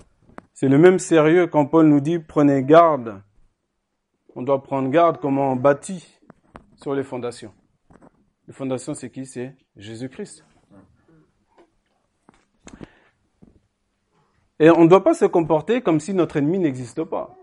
[0.53, 3.21] C'est le même sérieux quand Paul nous dit prenez garde.
[4.33, 6.17] On doit prendre garde comment on bâtit
[6.77, 7.53] sur les fondations.
[8.47, 9.25] Les fondations, c'est qui?
[9.25, 10.46] C'est Jésus-Christ.
[14.59, 17.35] Et on ne doit pas se comporter comme si notre ennemi n'existe pas.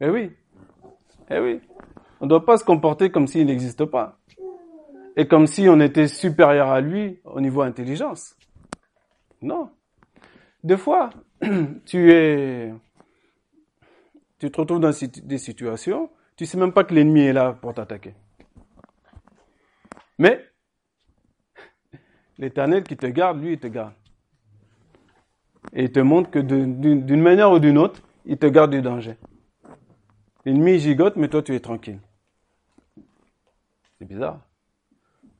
[0.00, 0.32] Eh oui.
[1.30, 1.60] Eh oui.
[2.20, 4.18] On ne doit pas se comporter comme s'il n'existe pas.
[5.16, 8.36] Et comme si on était supérieur à lui au niveau intelligence.
[9.40, 9.70] Non.
[10.64, 11.10] Des fois,
[11.86, 12.72] tu es,
[14.38, 17.74] tu te retrouves dans des situations, tu sais même pas que l'ennemi est là pour
[17.74, 18.14] t'attaquer.
[20.18, 20.44] Mais,
[22.38, 23.94] l'éternel qui te garde, lui, il te garde.
[25.72, 29.16] Et il te montre que d'une manière ou d'une autre, il te garde du danger.
[30.44, 32.00] L'ennemi gigote, mais toi, tu es tranquille.
[33.98, 34.40] C'est bizarre.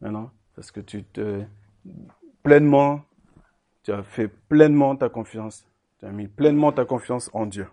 [0.01, 1.43] Mais non, parce que tu te
[2.43, 3.03] pleinement
[3.83, 5.67] tu as fait pleinement ta confiance.
[5.99, 7.67] Tu as mis pleinement ta confiance en Dieu.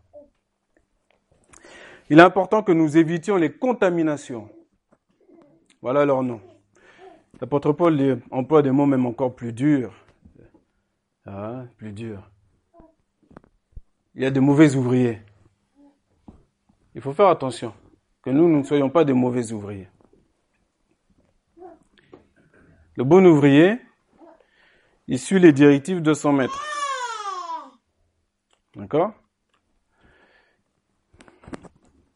[2.09, 4.49] Il est important que nous évitions les contaminations.
[5.81, 6.41] Voilà leur nom.
[7.39, 9.93] L'apôtre Paul emploie des mots même encore plus durs.
[11.25, 12.29] Ah, plus durs.
[14.19, 15.21] Il y a de mauvais ouvriers.
[16.93, 17.73] Il faut faire attention
[18.21, 19.87] que nous, ne soyons pas des mauvais ouvriers.
[22.97, 23.79] Le bon ouvrier,
[25.07, 26.61] il suit les directives de son maître.
[28.75, 29.13] D'accord?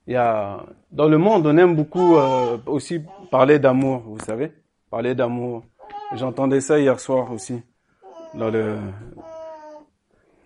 [0.05, 4.51] Dans le monde, on aime beaucoup euh, aussi parler d'amour, vous savez,
[4.89, 5.63] parler d'amour.
[6.15, 7.63] J'entendais ça hier soir aussi,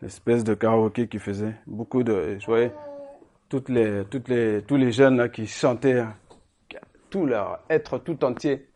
[0.02, 2.74] l'espèce de karaoké qui faisait beaucoup de, je voyais
[3.50, 6.04] toutes les, toutes les, tous les jeunes là qui chantaient,
[7.10, 8.70] tout leur être tout entier,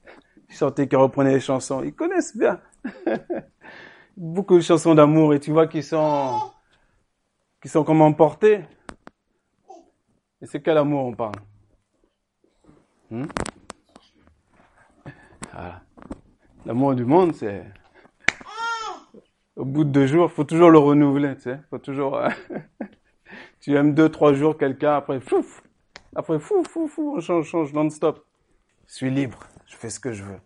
[0.49, 1.83] qui chantaient, qui reprenaient les chansons.
[1.83, 2.59] Ils connaissent bien
[4.17, 6.39] beaucoup de chansons d'amour et tu vois qu'ils sont,
[7.61, 8.61] qui sont comme emportés.
[10.41, 11.35] Et c'est quel amour on parle?
[13.11, 13.25] Hmm?
[16.65, 17.63] L'amour du monde, c'est
[19.61, 21.59] au bout de deux jours, faut toujours le renouveler, tu sais.
[21.69, 22.17] Faut toujours.
[22.17, 22.29] Euh,
[23.61, 25.61] tu aimes deux, trois jours quelqu'un, après fouf,
[26.15, 28.25] après fou, fou, fou, on change, change non-stop.
[28.87, 30.39] Je suis libre, je fais ce que je veux.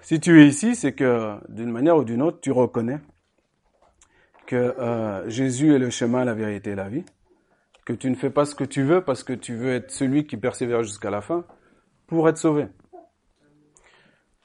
[0.00, 2.98] Si tu es ici, c'est que d'une manière ou d'une autre, tu reconnais
[4.46, 7.04] que euh, Jésus est le chemin, la vérité et la vie,
[7.84, 10.26] que tu ne fais pas ce que tu veux parce que tu veux être celui
[10.26, 11.44] qui persévère jusqu'à la fin
[12.06, 12.68] pour être sauvé.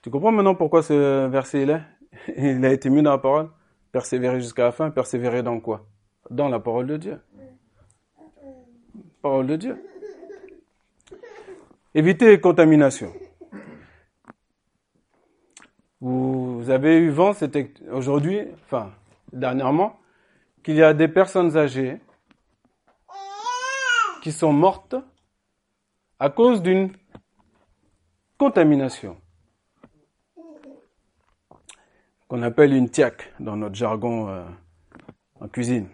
[0.03, 1.65] Tu comprends maintenant pourquoi ce verset
[2.37, 3.49] il a été mis dans la parole
[3.93, 5.85] Persévérer jusqu'à la fin, persévérer dans quoi?
[6.29, 7.21] Dans la parole de Dieu.
[9.21, 9.81] Parole de Dieu.
[11.95, 13.13] Éviter les contaminations.
[16.01, 17.31] Vous avez eu vent,
[17.91, 18.91] aujourd'hui, enfin,
[19.31, 19.97] dernièrement,
[20.63, 22.01] qu'il y a des personnes âgées
[24.21, 24.95] qui sont mortes
[26.19, 26.91] à cause d'une
[28.37, 29.15] contamination
[32.33, 34.43] qu'on appelle une tiaque dans notre jargon euh,
[35.39, 35.87] en cuisine.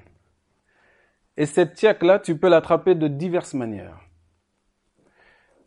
[1.36, 4.00] Et cette tiaque-là, tu peux l'attraper de diverses manières.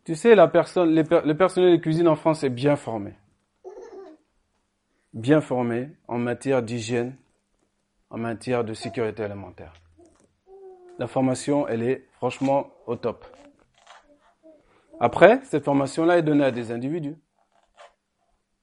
[0.03, 3.13] Tu sais, la personne, le personnel de cuisine en France est bien formé.
[5.13, 7.17] Bien formé en matière d'hygiène,
[8.09, 9.73] en matière de sécurité alimentaire.
[10.97, 13.23] La formation, elle est franchement au top.
[14.99, 17.15] Après, cette formation-là est donnée à des individus.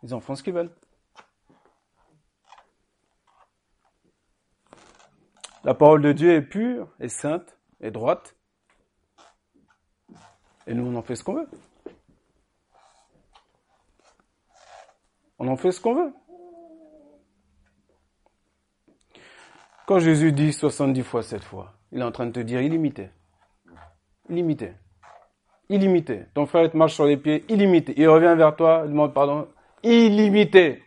[0.03, 0.73] Ils en font ce qu'ils veulent.
[5.63, 8.35] La parole de Dieu est pure, est sainte, est droite.
[10.67, 11.49] Et nous, on en fait ce qu'on veut.
[15.39, 16.13] On en fait ce qu'on veut.
[19.87, 23.11] Quand Jésus dit 70 fois cette fois, il est en train de te dire illimité.
[24.29, 24.73] Illimité.
[25.69, 26.27] Illimité.
[26.35, 27.93] Ton frère te marche sur les pieds, illimité.
[27.97, 29.49] Il revient vers toi, il demande pardon,
[29.83, 30.83] illimité.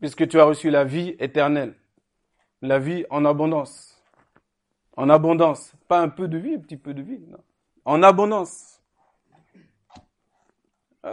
[0.00, 1.74] Puisque tu as reçu la vie éternelle
[2.64, 4.02] la vie en abondance.
[4.96, 5.74] En abondance.
[5.86, 7.20] Pas un peu de vie, un petit peu de vie.
[7.28, 7.38] Non.
[7.84, 8.80] En abondance.
[11.02, 11.10] Que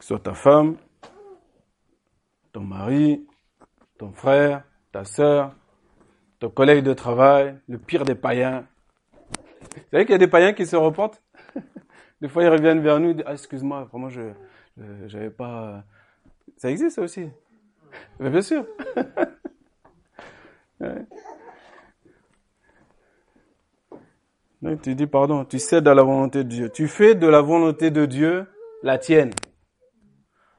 [0.00, 0.76] ce soit ta femme,
[2.52, 3.24] ton mari,
[3.98, 5.54] ton frère, ta soeur,
[6.40, 8.66] ton collègue de travail, le pire des païens.
[9.76, 11.22] Vous savez qu'il y a des païens qui se repentent?
[12.20, 14.32] Des fois, ils reviennent vers nous et disent ah, Excuse-moi, vraiment, je
[14.76, 15.84] n'avais pas.
[16.56, 17.30] Ça existe aussi?
[18.20, 18.64] Mais bien sûr.
[24.82, 26.70] tu dis pardon, tu cèdes à la volonté de Dieu.
[26.70, 28.46] Tu fais de la volonté de Dieu
[28.82, 29.32] la tienne.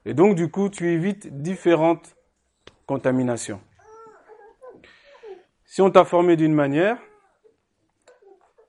[0.06, 2.16] Et donc, du coup, tu évites différentes
[2.86, 3.62] contaminations.
[5.66, 6.98] Si on t'a formé d'une manière,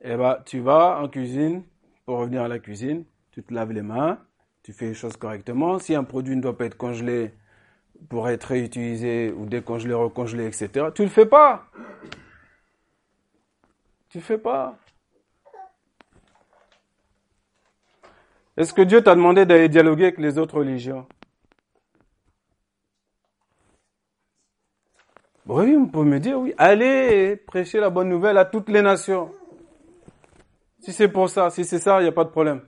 [0.00, 1.64] eh ben, tu vas en cuisine,
[2.06, 4.20] pour revenir à la cuisine, tu te laves les mains,
[4.62, 5.78] tu fais les choses correctement.
[5.78, 7.34] Si un produit ne doit pas être congelé,
[8.08, 10.88] pour être réutilisé ou décongelé, recongelé, etc.
[10.94, 11.66] Tu le fais pas.
[14.08, 14.76] Tu le fais pas.
[18.56, 21.06] Est-ce que Dieu t'a demandé d'aller dialoguer avec les autres religions?
[25.46, 26.54] Oui, on peut me dire oui.
[26.56, 29.30] Allez prêcher la bonne nouvelle à toutes les nations.
[30.78, 32.62] Si c'est pour ça, si c'est ça, il n'y a pas de problème.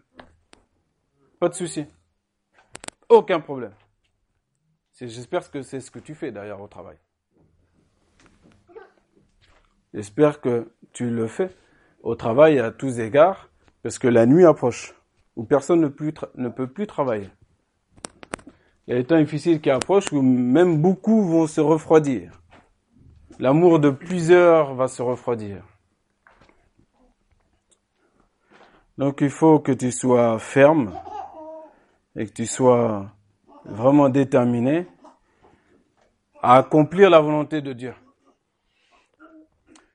[1.38, 1.86] Pas de souci.
[3.08, 3.72] Aucun problème.
[4.98, 6.96] J'espère que c'est ce que tu fais d'ailleurs au travail.
[9.92, 11.50] J'espère que tu le fais
[12.02, 13.50] au travail à tous égards,
[13.82, 14.94] parce que la nuit approche,
[15.36, 15.90] où personne ne,
[16.36, 17.28] ne peut plus travailler.
[18.86, 22.40] Il y a des temps difficiles qui approchent où même beaucoup vont se refroidir.
[23.38, 25.62] L'amour de plusieurs va se refroidir.
[28.96, 30.98] Donc il faut que tu sois ferme
[32.14, 33.15] et que tu sois
[33.68, 34.86] vraiment déterminé
[36.42, 37.94] à accomplir la volonté de Dieu.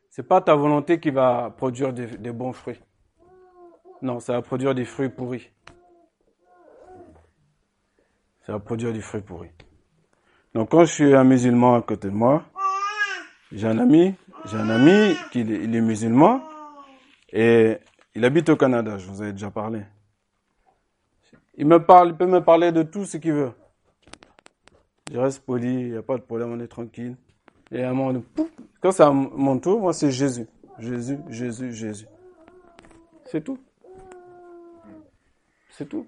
[0.09, 2.79] C'est pas ta volonté qui va produire des, bons fruits.
[4.01, 5.49] Non, ça va produire des fruits pourris.
[8.41, 9.51] Ça va produire des fruits pourris.
[10.53, 12.43] Donc quand je suis un musulman à côté de moi,
[13.53, 14.13] j'ai un ami,
[14.45, 16.41] j'ai un ami qui est musulman
[17.31, 17.77] et
[18.13, 19.83] il habite au Canada, je vous ai déjà parlé.
[21.55, 23.53] Il me parle, il peut me parler de tout ce qu'il veut.
[25.11, 27.17] Je reste poli, il n'y a pas de problème, on est tranquille.
[27.71, 28.21] Et à un moment,
[28.81, 30.47] quand c'est à mon tour, moi c'est Jésus.
[30.79, 32.05] Jésus, Jésus, Jésus.
[33.25, 33.57] C'est tout.
[35.69, 36.07] C'est tout.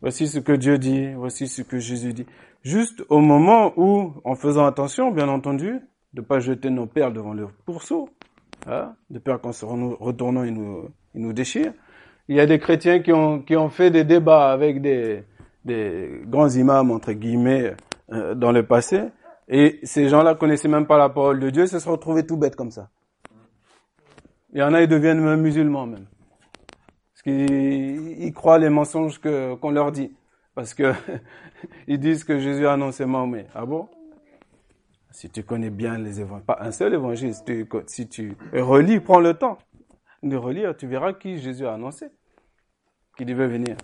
[0.00, 2.26] Voici ce que Dieu dit, voici ce que Jésus dit.
[2.62, 5.80] Juste au moment où, en faisant attention, bien entendu,
[6.14, 8.08] de ne pas jeter nos perles devant le pourceau,
[8.66, 11.74] hein, de peur qu'en se retournant, ils nous, ils nous déchirent.
[12.28, 15.24] Il y a des chrétiens qui ont, qui ont fait des débats avec des,
[15.64, 17.74] des grands imams, entre guillemets,
[18.12, 19.10] euh, dans le passé,
[19.48, 22.56] et ces gens-là connaissaient même pas la parole de Dieu, se sont retrouvés tout bêtes
[22.56, 22.90] comme ça.
[24.52, 26.06] Il y en a, ils deviennent même musulmans même.
[27.12, 30.16] Parce qu'ils croient les mensonges que, qu'on leur dit.
[30.54, 30.92] Parce que
[31.88, 33.48] ils disent que Jésus a annoncé Mahomet.
[33.54, 33.88] Ah bon?
[35.10, 37.34] Si tu connais bien les évangiles, pas un seul évangile,
[37.86, 39.58] si tu, relis, prends le temps
[40.22, 42.06] de relire, tu verras qui Jésus a annoncé,
[43.16, 43.76] qui devait venir.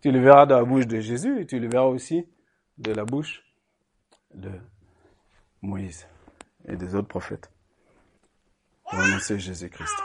[0.00, 2.26] Tu le verras dans la bouche de Jésus et tu le verras aussi
[2.78, 3.44] de la bouche
[4.34, 4.50] de
[5.60, 6.06] Moïse
[6.66, 7.50] et des autres prophètes
[8.88, 9.96] pour annoncer Jésus-Christ.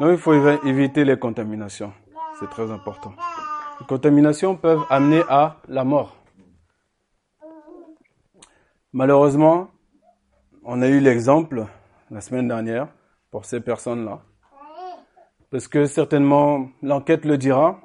[0.00, 0.32] Donc il faut
[0.64, 1.92] éviter les contaminations.
[2.38, 3.14] C'est très important.
[3.80, 6.16] Les contaminations peuvent amener à la mort.
[8.92, 9.70] Malheureusement,
[10.64, 11.66] on a eu l'exemple
[12.10, 12.88] la semaine dernière
[13.30, 14.20] pour ces personnes-là.
[15.50, 17.80] Parce que certainement, l'enquête le dira.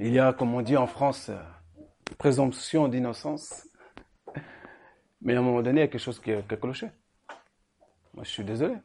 [0.00, 1.30] Il y a, comme on dit en France,
[2.18, 3.66] présomption d'innocence.
[5.20, 6.88] Mais à un moment donné, il y a quelque chose qui a, cloché.
[8.14, 8.76] Moi, je suis désolé.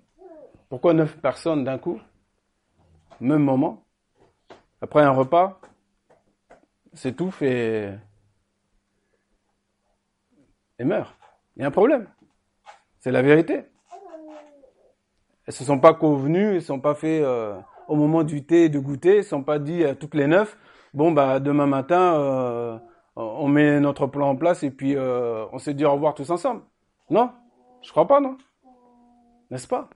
[0.69, 2.01] Pourquoi neuf personnes d'un coup
[3.19, 3.85] Même moment
[4.81, 5.61] Après un repas
[6.93, 7.91] S'étouffent et,
[10.79, 11.15] et meurent?
[11.55, 12.07] Il y a un problème.
[12.99, 13.65] C'est la vérité.
[15.45, 18.69] Elles se sont pas convenues, elles ne sont pas fait euh, au moment du thé
[18.69, 20.57] de goûter, elles ne sont pas dit à toutes les neuf,
[20.93, 22.77] bon bah demain matin euh,
[23.15, 26.29] on met notre plan en place et puis euh, on se dit au revoir tous
[26.29, 26.61] ensemble.
[27.09, 27.31] Non,
[27.81, 28.37] je crois pas, non?
[29.51, 29.89] N'est-ce pas?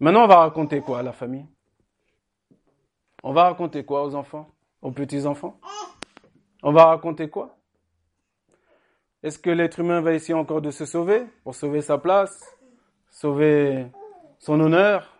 [0.00, 1.46] Maintenant, on va raconter quoi à la famille?
[3.22, 4.48] On va raconter quoi aux enfants?
[4.80, 5.60] Aux petits-enfants?
[6.62, 7.56] On va raconter quoi?
[9.22, 11.24] Est-ce que l'être humain va essayer encore de se sauver?
[11.44, 12.56] Pour sauver sa place,
[13.10, 13.86] sauver
[14.38, 15.11] son honneur?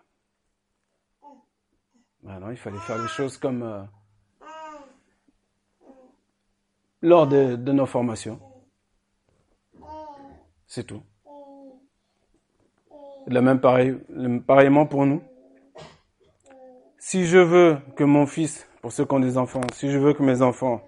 [2.23, 3.83] Non, il fallait faire les choses comme euh,
[7.01, 8.41] lors de, nos formations.
[10.67, 11.03] C'est tout.
[13.27, 13.97] De la même pareil,
[14.47, 15.23] pareillement pour nous.
[16.99, 20.15] Si je veux que mon fils, pour ceux qui ont des enfants, si je veux
[20.15, 20.83] que mes enfants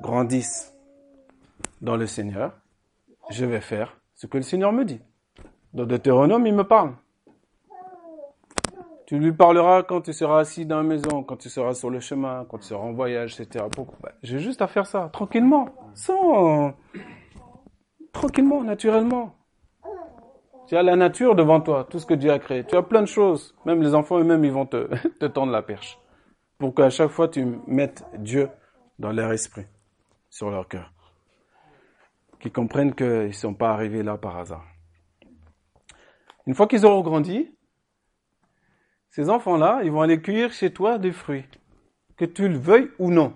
[0.00, 0.74] grandissent
[1.80, 2.52] dans le Seigneur,
[3.30, 5.00] je vais faire ce que le Seigneur me dit.
[5.72, 6.94] Dans Deutéronome, il me parle.
[9.06, 12.00] Tu lui parleras quand tu seras assis dans la maison, quand tu seras sur le
[12.00, 13.64] chemin, quand tu seras en voyage, etc.
[14.02, 16.74] Bah, j'ai juste à faire ça, tranquillement, sans...
[18.12, 19.36] Tranquillement, naturellement.
[20.66, 22.64] Tu as la nature devant toi, tout ce que Dieu a créé.
[22.64, 23.54] Tu as plein de choses.
[23.64, 24.88] Même les enfants eux-mêmes, ils vont te,
[25.20, 26.00] te tendre la perche.
[26.58, 28.48] Pour qu'à chaque fois, tu mettes Dieu
[28.98, 29.66] dans leur esprit,
[30.30, 30.92] sur leur cœur.
[32.40, 34.64] Qu'ils comprennent qu'ils ne sont pas arrivés là par hasard.
[36.46, 37.55] Une fois qu'ils auront grandi,
[39.16, 41.46] ces enfants-là, ils vont aller cueillir chez toi des fruits,
[42.18, 43.32] que tu le veuilles ou non.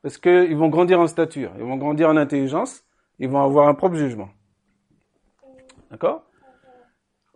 [0.00, 2.82] Parce qu'ils vont grandir en stature, ils vont grandir en intelligence,
[3.18, 4.30] ils vont avoir un propre jugement.
[5.90, 6.22] D'accord?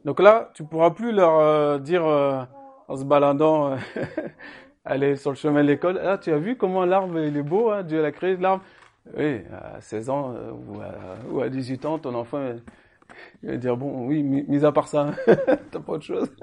[0.07, 2.43] Donc là, tu pourras plus leur euh, dire euh,
[2.89, 3.77] en se baladant, euh,
[4.87, 7.69] aller sur le chemin de l'école, ah, tu as vu comment l'arbre il est beau,
[7.69, 8.65] hein, Dieu l'a créé l'arbre.
[9.15, 10.35] Oui, à 16 ans
[10.67, 10.95] ou à,
[11.31, 12.41] ou, à, 18 ans, ton enfant
[13.43, 15.11] il va dire bon, oui, mis à part ça,
[15.71, 16.35] t'as pas autre chose.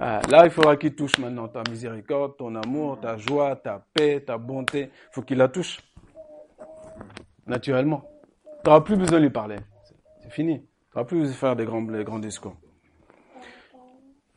[0.00, 4.22] Ah, là, il faudra qu'il touche maintenant ta miséricorde, ton amour, ta joie, ta paix,
[4.24, 4.90] ta bonté.
[4.92, 5.80] Il faut qu'il la touche.
[7.46, 8.04] Naturellement.
[8.62, 9.56] Tu n'auras plus besoin de lui parler.
[10.20, 10.60] C'est fini.
[10.60, 12.54] Tu n'auras plus besoin de faire des grands, grands discours.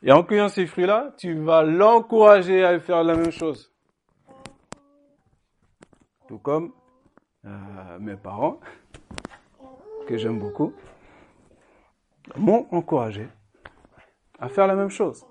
[0.02, 3.72] Et en cueillant ces fruits-là, tu vas l'encourager à faire la même chose.
[6.28, 6.74] Tout comme
[7.46, 8.60] euh, mes parents,
[10.08, 10.74] que j'aime beaucoup,
[12.36, 13.28] m'ont encouragé
[14.40, 15.24] à faire la même chose.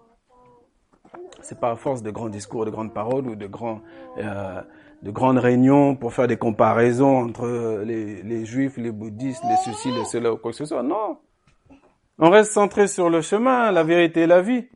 [1.43, 3.81] C'est pas à force de grands discours, de grandes paroles ou de grands,
[4.19, 4.61] euh,
[5.03, 9.91] de grandes réunions pour faire des comparaisons entre les, les juifs, les bouddhistes, les ceci,
[9.93, 10.83] les cela ou quoi que ce soit.
[10.83, 11.19] Non.
[12.19, 14.67] On reste centré sur le chemin, la vérité et la vie.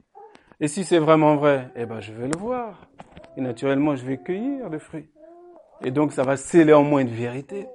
[0.60, 2.88] Et si c'est vraiment vrai, eh ben, je vais le voir.
[3.36, 5.08] Et naturellement, je vais cueillir le fruit.
[5.84, 7.66] Et donc, ça va sceller en moi une vérité.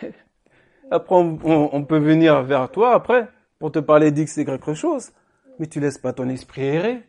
[0.90, 3.28] Après, on, peut venir vers toi après
[3.58, 5.10] pour te parler d'X et quelque chose.
[5.58, 7.02] Mais tu laisses pas ton esprit errer.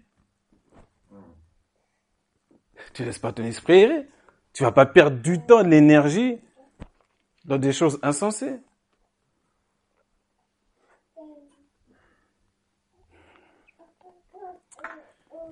[2.94, 4.08] Tu laisses pas ton esprit errer.
[4.54, 6.40] Tu vas pas perdre du temps, de l'énergie
[7.46, 8.60] dans des choses insensées.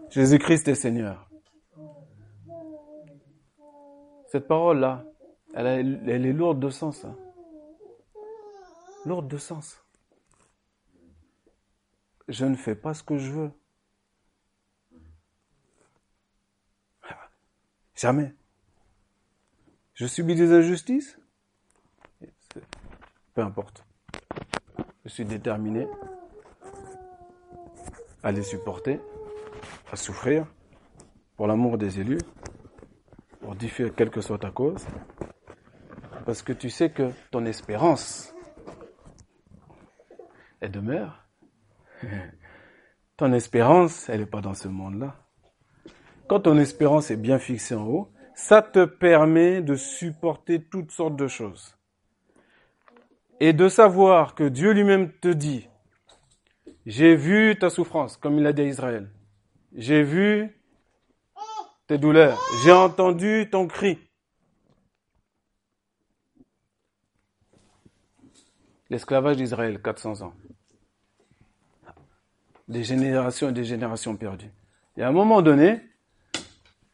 [0.10, 1.30] Jésus-Christ est Seigneur.
[4.28, 5.06] Cette parole-là,
[5.54, 5.78] elle,
[6.10, 7.06] est lourde de sens.
[7.06, 7.16] Hein.
[9.06, 9.82] Lourde de sens.
[12.28, 13.52] Je ne fais pas ce que je veux.
[17.98, 18.32] Jamais.
[19.96, 21.18] Je subis des injustices
[23.34, 23.84] Peu importe.
[25.04, 25.88] Je suis déterminé
[28.22, 29.00] à les supporter,
[29.92, 30.46] à souffrir
[31.38, 32.22] pour l'amour des élus,
[33.40, 34.86] pour différer quelle que soit ta cause,
[36.26, 38.36] parce que tu sais que ton espérance,
[40.60, 41.28] elle demeure.
[43.18, 45.27] Ton espérance, elle n'est pas dans ce monde-là.
[46.28, 51.16] Quand ton espérance est bien fixée en haut, ça te permet de supporter toutes sortes
[51.16, 51.78] de choses.
[53.40, 55.70] Et de savoir que Dieu lui-même te dit,
[56.86, 59.10] j'ai vu ta souffrance, comme il a dit à Israël.
[59.74, 60.56] J'ai vu
[61.88, 62.40] tes douleurs.
[62.64, 64.00] J'ai entendu ton cri.
[68.90, 70.34] L'esclavage d'Israël, 400 ans.
[72.68, 74.52] Des générations et des générations perdues.
[74.98, 75.82] Et à un moment donné,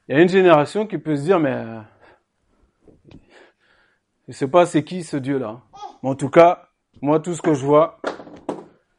[0.08, 1.82] il y a une génération qui peut se dire, mais euh,
[3.10, 5.62] je ne sais pas c'est qui ce Dieu-là.
[6.02, 6.70] Mais en tout cas,
[7.02, 8.00] moi, tout ce que je vois,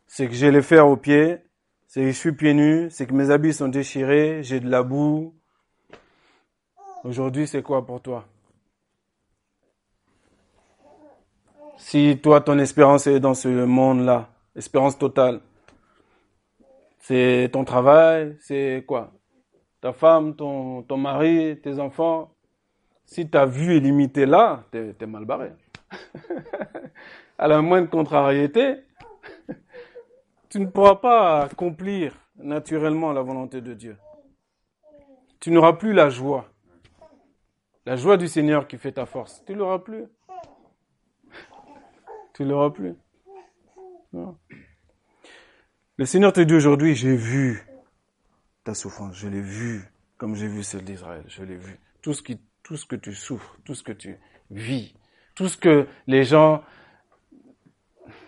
[0.07, 1.38] c'est que j'ai les fers aux pieds,
[1.86, 4.82] c'est que je suis pieds nus, c'est que mes habits sont déchirés, j'ai de la
[4.82, 5.34] boue.
[7.05, 8.26] Aujourd'hui, c'est quoi pour toi?
[11.78, 15.40] Si toi, ton espérance est dans ce monde-là, espérance totale,
[16.98, 19.14] c'est ton travail, c'est quoi?
[19.85, 22.35] Ta femme, ton, ton mari, tes enfants,
[23.05, 25.53] si ta vue est limitée là, t'es es mal barré.
[27.39, 28.76] à la moindre contrariété,
[30.49, 33.99] tu ne pourras pas accomplir naturellement la volonté de Dieu.
[35.39, 36.49] Tu n'auras plus la joie.
[37.85, 39.45] La joie du Seigneur qui fait ta force.
[39.45, 40.07] Tu l'auras plus.
[42.32, 42.95] Tu l'auras plus.
[45.99, 47.66] Le Seigneur te dit aujourd'hui, j'ai vu
[48.65, 51.79] ta souffrance, je l'ai vu comme j'ai vu celle d'Israël, je l'ai vu.
[52.01, 54.19] Tout ce, qui, tout ce que tu souffres, tout ce que tu
[54.51, 54.95] vis,
[55.35, 56.62] tout ce que les gens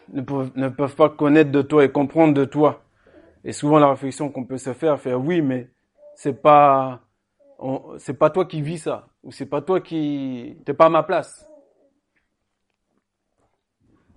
[0.09, 2.85] ne peuvent, ne peuvent pas connaître de toi et comprendre de toi.
[3.45, 5.71] Et souvent la réflexion qu'on peut se faire, faire oui, mais
[6.17, 7.01] c'est pas,
[7.99, 11.03] c'est pas toi qui vis ça, ou c'est pas toi qui, t'es pas à ma
[11.03, 11.47] place.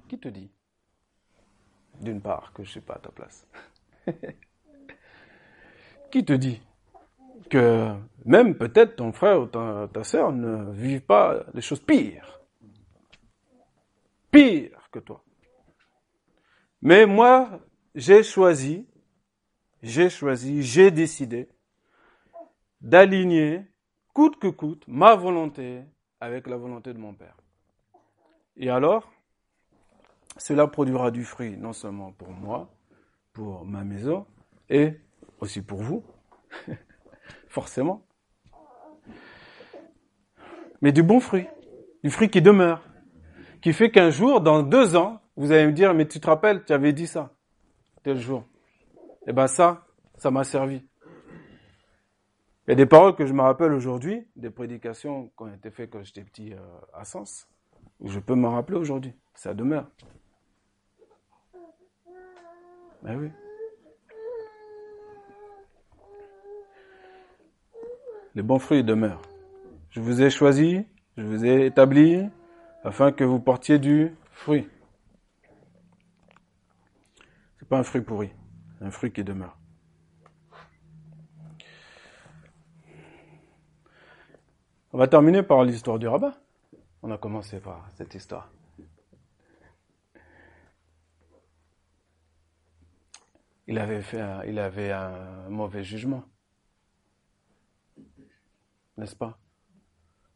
[0.08, 0.50] Qui te dit,
[2.02, 3.48] d'une part, que je suis pas à ta place?
[6.12, 6.62] Qui te dit
[7.50, 7.94] que
[8.26, 12.40] même peut-être ton frère ou ta, ta sœur ne vivent pas des choses pires
[14.32, 15.24] Pires que toi.
[16.82, 17.60] Mais moi,
[17.96, 18.88] j'ai choisi,
[19.82, 21.50] j'ai choisi, j'ai décidé
[22.82, 23.66] d'aligner,
[24.14, 25.82] coûte que coûte, ma volonté
[26.20, 27.36] avec la volonté de mon Père.
[28.56, 29.12] Et alors,
[30.38, 32.70] cela produira du fruit, non seulement pour moi,
[33.34, 34.26] pour ma maison,
[34.70, 35.00] et
[35.40, 36.04] aussi pour vous,
[37.48, 38.06] forcément.
[40.82, 41.48] Mais du bon fruit,
[42.04, 42.82] du fruit qui demeure,
[43.62, 46.64] qui fait qu'un jour, dans deux ans, vous allez me dire, mais tu te rappelles,
[46.64, 47.34] tu avais dit ça,
[48.04, 48.46] tel jour.
[49.28, 49.86] Eh ben ça,
[50.18, 50.86] ça m'a servi.
[52.68, 55.72] Il y a des paroles que je me rappelle aujourd'hui, des prédications qui ont été
[55.72, 56.60] faites quand j'étais petit euh,
[56.94, 57.48] à Sens,
[58.00, 59.14] où je peux me rappeler aujourd'hui.
[59.34, 59.90] Ça demeure.
[63.02, 63.32] Ben oui.
[68.36, 69.22] Les bons fruits demeurent.
[69.90, 70.86] Je vous ai choisi,
[71.18, 72.30] je vous ai établi,
[72.84, 74.68] afin que vous portiez du fruit.
[77.58, 78.32] C'est pas un fruit pourri,
[78.82, 79.58] un fruit qui demeure.
[84.92, 86.34] On va terminer par l'histoire du rabbin.
[87.04, 88.52] On a commencé par cette histoire.
[93.68, 96.24] Il avait fait, il avait un mauvais jugement
[99.00, 99.38] n'est-ce pas?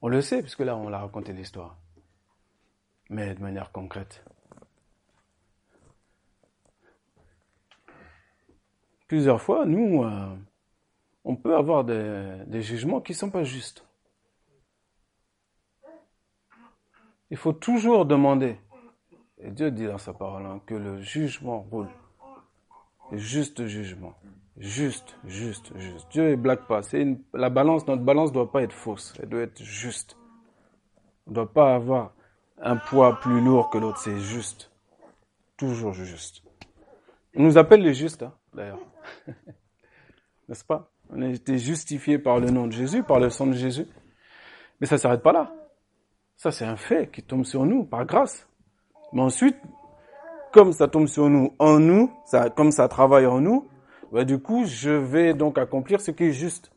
[0.01, 1.78] On le sait, puisque là, on l'a raconté l'histoire.
[3.09, 4.24] Mais de manière concrète.
[9.07, 10.36] Plusieurs fois, nous, euh,
[11.24, 13.86] on peut avoir des, jugements qui ne sont pas justes.
[17.30, 18.57] Il faut toujours demander,
[19.39, 21.89] et Dieu dit dans sa parole, hein, que le jugement roule.
[23.11, 24.14] Le juste jugement.
[24.58, 26.08] Juste, juste, juste.
[26.12, 26.84] Dieu ne blague pas.
[26.84, 29.14] C'est la balance, notre balance ne doit pas être fausse.
[29.22, 30.16] Elle doit être juste.
[31.26, 32.14] On ne doit pas avoir
[32.62, 33.97] un poids plus lourd que l'autre.
[33.97, 34.72] C'est juste.
[35.58, 36.43] Toujours juste.
[37.36, 38.80] On nous appelle les justes, hein, d'ailleurs.
[40.47, 40.91] N'est-ce pas?
[41.10, 43.88] On a été justifiés par le nom de Jésus, par le sang de Jésus.
[44.80, 45.51] Mais ça ne s'arrête pas là.
[46.36, 48.47] Ça, c'est un fait qui tombe sur nous par grâce.
[49.14, 49.58] Mais ensuite,
[50.51, 53.68] comme ça tombe sur nous, en nous, ça, comme ça travaille en nous,
[54.14, 56.72] bah, du coup, je vais donc accomplir ce qui est juste.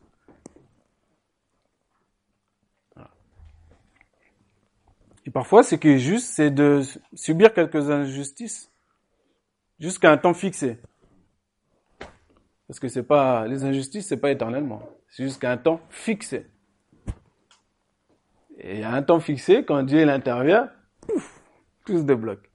[5.23, 6.81] Et parfois, ce qui est juste, c'est de
[7.13, 8.71] subir quelques injustices
[9.79, 10.79] jusqu'à un temps fixé.
[12.67, 16.47] Parce que c'est pas les injustices, c'est pas éternellement, c'est jusqu'à un temps fixé.
[18.57, 20.71] Et à un temps fixé, quand Dieu intervient,
[21.85, 22.49] tout se débloque.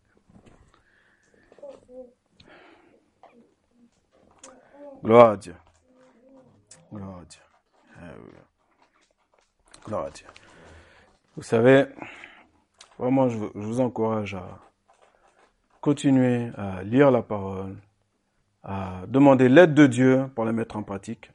[5.05, 5.55] Gloire à Dieu.
[6.93, 7.41] Gloire à Dieu.
[9.85, 10.27] Gloire à Dieu.
[11.37, 11.87] Vous savez,
[12.99, 14.61] vraiment, je vous encourage à
[15.81, 17.77] continuer à lire la parole,
[18.63, 21.33] à demander l'aide de Dieu pour la mettre en pratique,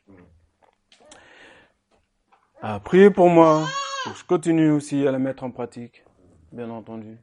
[2.62, 3.66] à prier pour moi,
[4.06, 6.06] pour que je continue aussi à la mettre en pratique,
[6.54, 7.18] bien entendu.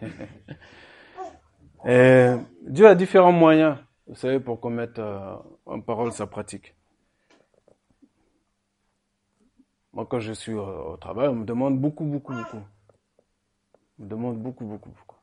[1.86, 2.30] Et
[2.62, 5.36] Dieu a différents moyens vous savez, pour qu'on mette euh,
[5.66, 6.74] en parole sa pratique.
[9.92, 12.62] Moi, quand je suis au, travail, on me demande beaucoup, beaucoup, beaucoup.
[13.98, 15.16] On me demande beaucoup, beaucoup, beaucoup.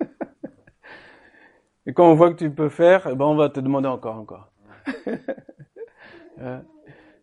[1.86, 4.16] Et quand on voit que tu peux faire, eh ben, on va te demander encore,
[4.16, 4.50] encore.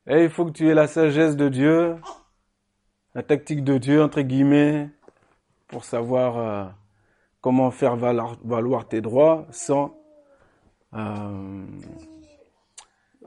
[0.07, 1.95] Et il faut que tu aies la sagesse de Dieu,
[3.15, 4.89] la tactique de Dieu, entre guillemets,
[5.67, 6.65] pour savoir euh,
[7.41, 9.97] comment faire valoir tes droits sans
[10.95, 11.65] euh,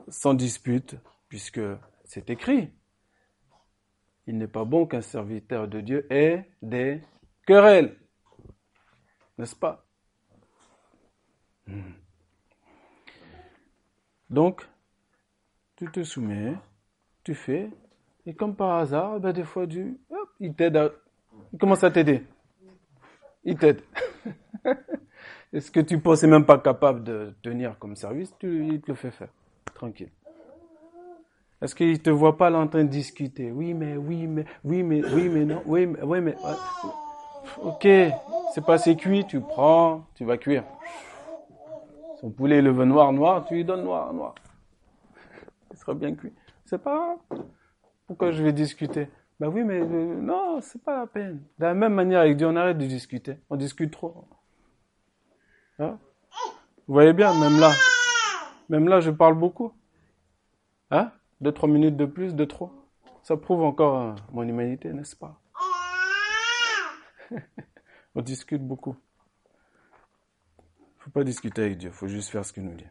[0.07, 0.95] sans dispute,
[1.27, 1.61] puisque
[2.03, 2.71] c'est écrit.
[4.27, 7.01] Il n'est pas bon qu'un serviteur de Dieu ait des
[7.45, 7.97] querelles.
[9.37, 9.85] N'est-ce pas?
[11.67, 11.93] Hmm.
[14.29, 14.67] Donc,
[15.75, 16.55] tu te soumets,
[17.23, 17.69] tu fais,
[18.25, 19.99] et comme par hasard, ben des fois, Dieu,
[20.39, 20.91] il t'aide
[21.53, 22.23] Il commence à t'aider.
[23.43, 23.81] Il t'aide.
[25.51, 28.33] Est-ce que tu penses même pas capable de tenir comme service?
[28.37, 29.29] Tu, Il te le fait faire.
[29.73, 30.11] Tranquille.
[31.61, 33.51] Est-ce qu'il te voit pas là en train de discuter?
[33.51, 36.35] Oui, mais, oui, mais, oui, mais, oui, mais non, oui, mais, oui, mais.
[37.61, 37.87] Ok,
[38.53, 40.63] c'est pas assez cuit, tu prends, tu vas cuire.
[42.21, 44.35] Son poulet le veut noir, noir, tu lui donnes noir, noir.
[45.71, 46.33] Il sera bien cuit.
[46.65, 47.17] C'est pas
[48.05, 49.09] Pourquoi je vais discuter?
[49.39, 51.41] Ben oui, mais euh, non, c'est pas la peine.
[51.57, 53.37] De la même manière avec Dieu, on arrête de discuter.
[53.49, 54.25] On discute trop.
[55.79, 55.97] Hein?
[56.87, 57.71] Vous voyez bien, même là,
[58.69, 59.73] même là, je parle beaucoup.
[60.91, 61.11] Hein?
[61.39, 62.71] Deux, trois minutes de plus, de trop.
[63.23, 65.39] Ça prouve encore euh, mon humanité, n'est-ce pas?
[68.15, 68.95] On discute beaucoup.
[70.97, 72.87] Faut pas discuter avec Dieu, faut juste faire ce qu'il nous dit.